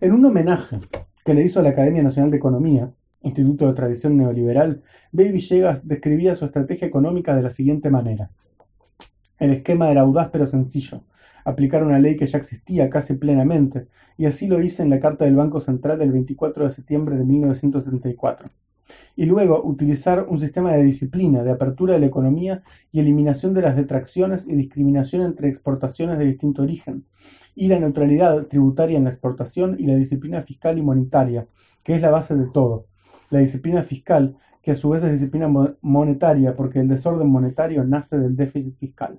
En 0.00 0.12
un 0.12 0.24
homenaje 0.24 0.78
que 1.24 1.34
le 1.34 1.44
hizo 1.44 1.60
a 1.60 1.62
la 1.62 1.70
Academia 1.70 2.02
Nacional 2.02 2.30
de 2.30 2.36
Economía, 2.36 2.90
Instituto 3.22 3.66
de 3.66 3.74
Tradición 3.74 4.16
Neoliberal, 4.16 4.82
Baby 5.12 5.32
Villegas 5.32 5.86
describía 5.86 6.36
su 6.36 6.46
estrategia 6.46 6.88
económica 6.88 7.36
de 7.36 7.42
la 7.42 7.50
siguiente 7.50 7.90
manera. 7.90 8.30
El 9.38 9.52
esquema 9.52 9.90
era 9.90 10.02
audaz 10.02 10.30
pero 10.30 10.46
sencillo, 10.46 11.02
aplicar 11.44 11.84
una 11.84 11.98
ley 11.98 12.16
que 12.16 12.26
ya 12.26 12.38
existía 12.38 12.90
casi 12.90 13.14
plenamente, 13.14 13.86
y 14.16 14.26
así 14.26 14.46
lo 14.46 14.60
hice 14.60 14.82
en 14.82 14.90
la 14.90 15.00
Carta 15.00 15.24
del 15.24 15.36
Banco 15.36 15.60
Central 15.60 15.98
del 15.98 16.12
24 16.12 16.64
de 16.64 16.70
septiembre 16.70 17.16
de 17.16 17.24
1974. 17.24 18.50
Y 19.16 19.26
luego 19.26 19.62
utilizar 19.62 20.26
un 20.28 20.38
sistema 20.38 20.72
de 20.72 20.82
disciplina, 20.82 21.42
de 21.42 21.52
apertura 21.52 21.94
de 21.94 22.00
la 22.00 22.06
economía 22.06 22.62
y 22.90 23.00
eliminación 23.00 23.54
de 23.54 23.62
las 23.62 23.76
detracciones 23.76 24.46
y 24.48 24.56
discriminación 24.56 25.22
entre 25.22 25.48
exportaciones 25.48 26.18
de 26.18 26.24
distinto 26.24 26.62
origen, 26.62 27.04
y 27.54 27.68
la 27.68 27.78
neutralidad 27.78 28.46
tributaria 28.46 28.98
en 28.98 29.04
la 29.04 29.10
exportación 29.10 29.76
y 29.78 29.84
la 29.84 29.94
disciplina 29.94 30.42
fiscal 30.42 30.78
y 30.78 30.82
monetaria, 30.82 31.46
que 31.82 31.94
es 31.94 32.02
la 32.02 32.10
base 32.10 32.34
de 32.34 32.46
todo, 32.46 32.86
la 33.30 33.38
disciplina 33.38 33.82
fiscal, 33.82 34.36
que 34.62 34.72
a 34.72 34.74
su 34.74 34.90
vez 34.90 35.02
es 35.02 35.12
disciplina 35.12 35.48
monetaria 35.80 36.54
porque 36.54 36.80
el 36.80 36.88
desorden 36.88 37.28
monetario 37.28 37.84
nace 37.84 38.18
del 38.18 38.36
déficit 38.36 38.74
fiscal. 38.74 39.18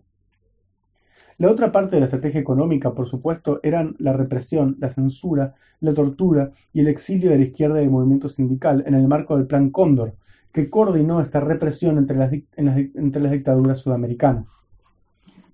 La 1.38 1.50
otra 1.50 1.72
parte 1.72 1.96
de 1.96 2.02
la 2.02 2.06
estrategia 2.06 2.40
económica, 2.42 2.94
por 2.94 3.08
supuesto, 3.08 3.60
eran 3.64 3.96
la 4.00 4.14
represión, 4.14 4.78
la 4.80 4.90
censura, 4.90 5.56
la 5.80 5.94
tortura 5.94 6.52
y 6.74 6.82
el 6.82 6.88
exilio 6.88 7.32
de 7.32 7.38
la 7.38 7.46
izquierda 7.46 7.76
del 7.76 7.90
movimiento 7.90 8.30
sindical 8.30 8.84
en 8.86 8.94
el 8.94 9.08
marco 9.08 9.38
del 9.38 9.48
Plan 9.48 9.70
Cóndor, 9.70 10.16
que 10.52 10.70
coordinó 10.70 11.22
esta 11.22 11.40
represión 11.40 11.98
entre 11.98 12.18
las, 12.18 12.32
entre 12.56 13.22
las 13.22 13.32
dictaduras 13.32 13.80
sudamericanas. 13.80 14.54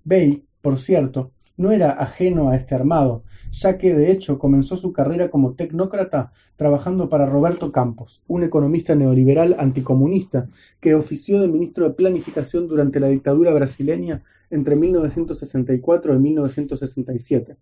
Bey, 0.04 0.44
por 0.60 0.78
cierto, 0.78 1.32
no 1.56 1.72
era 1.72 1.90
ajeno 1.90 2.48
a 2.48 2.56
este 2.56 2.74
armado, 2.74 3.24
ya 3.50 3.78
que 3.78 3.92
de 3.92 4.10
hecho 4.10 4.38
comenzó 4.38 4.76
su 4.76 4.92
carrera 4.92 5.28
como 5.28 5.54
tecnócrata 5.54 6.32
trabajando 6.56 7.08
para 7.08 7.26
Roberto 7.26 7.72
Campos, 7.72 8.22
un 8.28 8.44
economista 8.44 8.94
neoliberal 8.94 9.56
anticomunista 9.58 10.48
que 10.80 10.94
ofició 10.94 11.40
de 11.40 11.48
ministro 11.48 11.84
de 11.84 11.94
Planificación 11.94 12.68
durante 12.68 13.00
la 13.00 13.08
dictadura 13.08 13.52
brasileña 13.52 14.22
entre 14.50 14.76
1964 14.76 16.14
y 16.14 16.18
1967. 16.18 17.56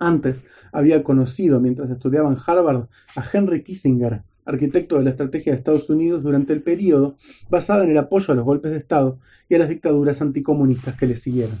Antes 0.00 0.44
había 0.72 1.02
conocido, 1.02 1.60
mientras 1.60 1.90
estudiaba 1.90 2.30
en 2.30 2.36
Harvard, 2.44 2.88
a 3.16 3.24
Henry 3.32 3.62
Kissinger, 3.62 4.22
arquitecto 4.44 4.96
de 4.96 5.04
la 5.04 5.10
estrategia 5.10 5.52
de 5.52 5.58
Estados 5.58 5.90
Unidos 5.90 6.22
durante 6.22 6.52
el 6.52 6.62
período 6.62 7.16
basada 7.50 7.84
en 7.84 7.90
el 7.90 7.98
apoyo 7.98 8.32
a 8.32 8.36
los 8.36 8.44
golpes 8.44 8.70
de 8.70 8.78
Estado 8.78 9.18
y 9.48 9.54
a 9.54 9.58
las 9.58 9.68
dictaduras 9.68 10.22
anticomunistas 10.22 10.96
que 10.96 11.06
le 11.06 11.16
siguieron. 11.16 11.60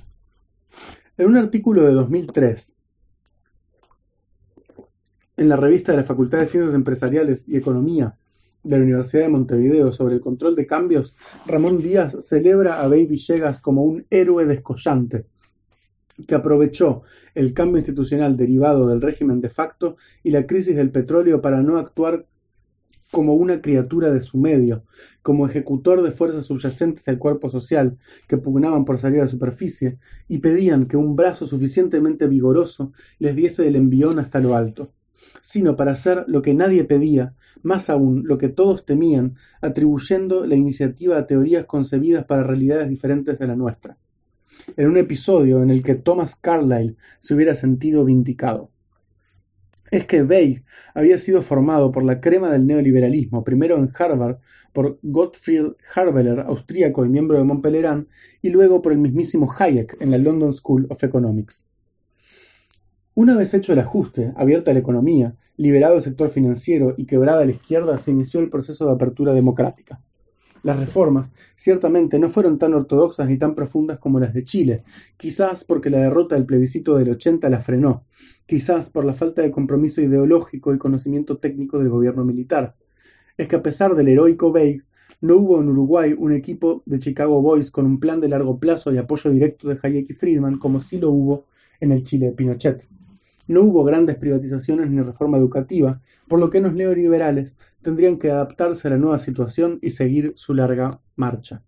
En 1.18 1.26
un 1.26 1.36
artículo 1.36 1.82
de 1.82 1.92
2003, 1.92 2.76
en 5.36 5.48
la 5.48 5.56
revista 5.56 5.92
de 5.92 5.98
la 5.98 6.04
Facultad 6.04 6.38
de 6.38 6.46
Ciencias 6.46 6.74
Empresariales 6.74 7.44
y 7.46 7.56
Economía 7.56 8.16
de 8.62 8.76
la 8.76 8.82
Universidad 8.82 9.22
de 9.22 9.28
Montevideo 9.28 9.92
sobre 9.92 10.14
el 10.14 10.20
control 10.20 10.56
de 10.56 10.66
cambios, 10.66 11.16
Ramón 11.46 11.78
Díaz 11.78 12.16
celebra 12.20 12.80
a 12.80 12.88
Baby 12.88 13.06
Villegas 13.06 13.60
como 13.60 13.84
un 13.84 14.06
héroe 14.10 14.44
descollante 14.46 15.26
que 16.26 16.34
aprovechó 16.34 17.02
el 17.34 17.52
cambio 17.52 17.78
institucional 17.78 18.36
derivado 18.36 18.88
del 18.88 19.00
régimen 19.00 19.40
de 19.40 19.50
facto 19.50 19.96
y 20.22 20.30
la 20.30 20.46
crisis 20.46 20.76
del 20.76 20.90
petróleo 20.90 21.40
para 21.40 21.62
no 21.62 21.78
actuar 21.78 22.26
como 23.10 23.34
una 23.34 23.62
criatura 23.62 24.10
de 24.10 24.20
su 24.20 24.38
medio, 24.38 24.84
como 25.22 25.46
ejecutor 25.46 26.02
de 26.02 26.10
fuerzas 26.10 26.44
subyacentes 26.44 27.08
al 27.08 27.18
cuerpo 27.18 27.48
social, 27.48 27.96
que 28.26 28.36
pugnaban 28.36 28.84
por 28.84 28.98
salir 28.98 29.20
a 29.20 29.24
la 29.24 29.28
superficie, 29.28 29.98
y 30.28 30.38
pedían 30.38 30.86
que 30.86 30.98
un 30.98 31.16
brazo 31.16 31.46
suficientemente 31.46 32.26
vigoroso 32.26 32.92
les 33.18 33.34
diese 33.34 33.66
el 33.66 33.76
envión 33.76 34.18
hasta 34.18 34.40
lo 34.40 34.54
alto, 34.54 34.92
sino 35.40 35.76
para 35.76 35.92
hacer 35.92 36.24
lo 36.26 36.42
que 36.42 36.54
nadie 36.54 36.84
pedía, 36.84 37.34
más 37.62 37.90
aún 37.90 38.22
lo 38.26 38.38
que 38.38 38.48
todos 38.48 38.84
temían, 38.84 39.34
atribuyendo 39.60 40.46
la 40.46 40.56
iniciativa 40.56 41.18
a 41.18 41.26
teorías 41.26 41.66
concebidas 41.66 42.24
para 42.24 42.42
realidades 42.42 42.88
diferentes 42.88 43.38
de 43.38 43.46
la 43.46 43.56
nuestra. 43.56 43.98
En 44.76 44.88
un 44.88 44.96
episodio 44.96 45.62
en 45.62 45.70
el 45.70 45.82
que 45.82 45.94
Thomas 45.94 46.36
Carlyle 46.36 46.96
se 47.18 47.34
hubiera 47.34 47.54
sentido 47.54 48.04
vindicado 48.04 48.70
es 49.90 50.04
que 50.04 50.22
Bay 50.22 50.62
había 50.94 51.18
sido 51.18 51.42
formado 51.42 51.90
por 51.92 52.04
la 52.04 52.20
crema 52.20 52.50
del 52.50 52.66
neoliberalismo, 52.66 53.44
primero 53.44 53.78
en 53.78 53.90
Harvard 53.98 54.38
por 54.72 54.98
Gottfried 55.02 55.72
Harbeler, 55.94 56.40
austríaco 56.40 57.04
y 57.04 57.08
miembro 57.08 57.38
de 57.38 57.44
Montpellier, 57.44 58.06
y 58.42 58.50
luego 58.50 58.82
por 58.82 58.92
el 58.92 58.98
mismísimo 58.98 59.50
Hayek 59.58 59.96
en 60.00 60.10
la 60.10 60.18
London 60.18 60.52
School 60.52 60.86
of 60.90 61.02
Economics. 61.02 61.68
Una 63.20 63.36
vez 63.36 63.52
hecho 63.52 63.72
el 63.72 63.80
ajuste, 63.80 64.32
abierta 64.36 64.72
la 64.72 64.78
economía, 64.78 65.34
liberado 65.56 65.96
el 65.96 66.02
sector 66.02 66.30
financiero 66.30 66.94
y 66.96 67.04
quebrada 67.04 67.44
la 67.44 67.50
izquierda, 67.50 67.98
se 67.98 68.12
inició 68.12 68.38
el 68.38 68.48
proceso 68.48 68.86
de 68.86 68.92
apertura 68.92 69.32
democrática. 69.32 70.00
Las 70.62 70.78
reformas 70.78 71.34
ciertamente 71.56 72.20
no 72.20 72.28
fueron 72.28 72.60
tan 72.60 72.74
ortodoxas 72.74 73.26
ni 73.26 73.36
tan 73.36 73.56
profundas 73.56 73.98
como 73.98 74.20
las 74.20 74.34
de 74.34 74.44
Chile, 74.44 74.84
quizás 75.16 75.64
porque 75.64 75.90
la 75.90 75.98
derrota 75.98 76.36
del 76.36 76.46
plebiscito 76.46 76.94
del 76.96 77.10
80 77.10 77.50
la 77.50 77.58
frenó, 77.58 78.04
quizás 78.46 78.88
por 78.88 79.04
la 79.04 79.14
falta 79.14 79.42
de 79.42 79.50
compromiso 79.50 80.00
ideológico 80.00 80.72
y 80.72 80.78
conocimiento 80.78 81.38
técnico 81.38 81.80
del 81.80 81.88
gobierno 81.88 82.24
militar. 82.24 82.76
Es 83.36 83.48
que 83.48 83.56
a 83.56 83.64
pesar 83.64 83.96
del 83.96 84.06
heroico 84.06 84.52
Bey, 84.52 84.82
no 85.22 85.38
hubo 85.38 85.60
en 85.60 85.68
Uruguay 85.70 86.14
un 86.16 86.32
equipo 86.32 86.84
de 86.86 87.00
Chicago 87.00 87.42
Boys 87.42 87.72
con 87.72 87.84
un 87.84 87.98
plan 87.98 88.20
de 88.20 88.28
largo 88.28 88.60
plazo 88.60 88.92
y 88.92 88.98
apoyo 88.98 89.32
directo 89.32 89.66
de 89.66 89.76
Hayek 89.82 90.08
y 90.08 90.12
Friedman 90.12 90.60
como 90.60 90.78
sí 90.78 90.98
lo 90.98 91.10
hubo 91.10 91.46
en 91.80 91.90
el 91.90 92.04
Chile 92.04 92.26
de 92.26 92.32
Pinochet. 92.32 92.97
No 93.48 93.62
hubo 93.62 93.82
grandes 93.82 94.16
privatizaciones 94.16 94.90
ni 94.90 95.00
reforma 95.00 95.38
educativa, 95.38 96.00
por 96.28 96.38
lo 96.38 96.50
que 96.50 96.60
los 96.60 96.74
neoliberales 96.74 97.56
tendrían 97.82 98.18
que 98.18 98.30
adaptarse 98.30 98.86
a 98.86 98.92
la 98.92 98.98
nueva 98.98 99.18
situación 99.18 99.78
y 99.82 99.90
seguir 99.90 100.34
su 100.36 100.54
larga 100.54 101.00
marcha. 101.16 101.62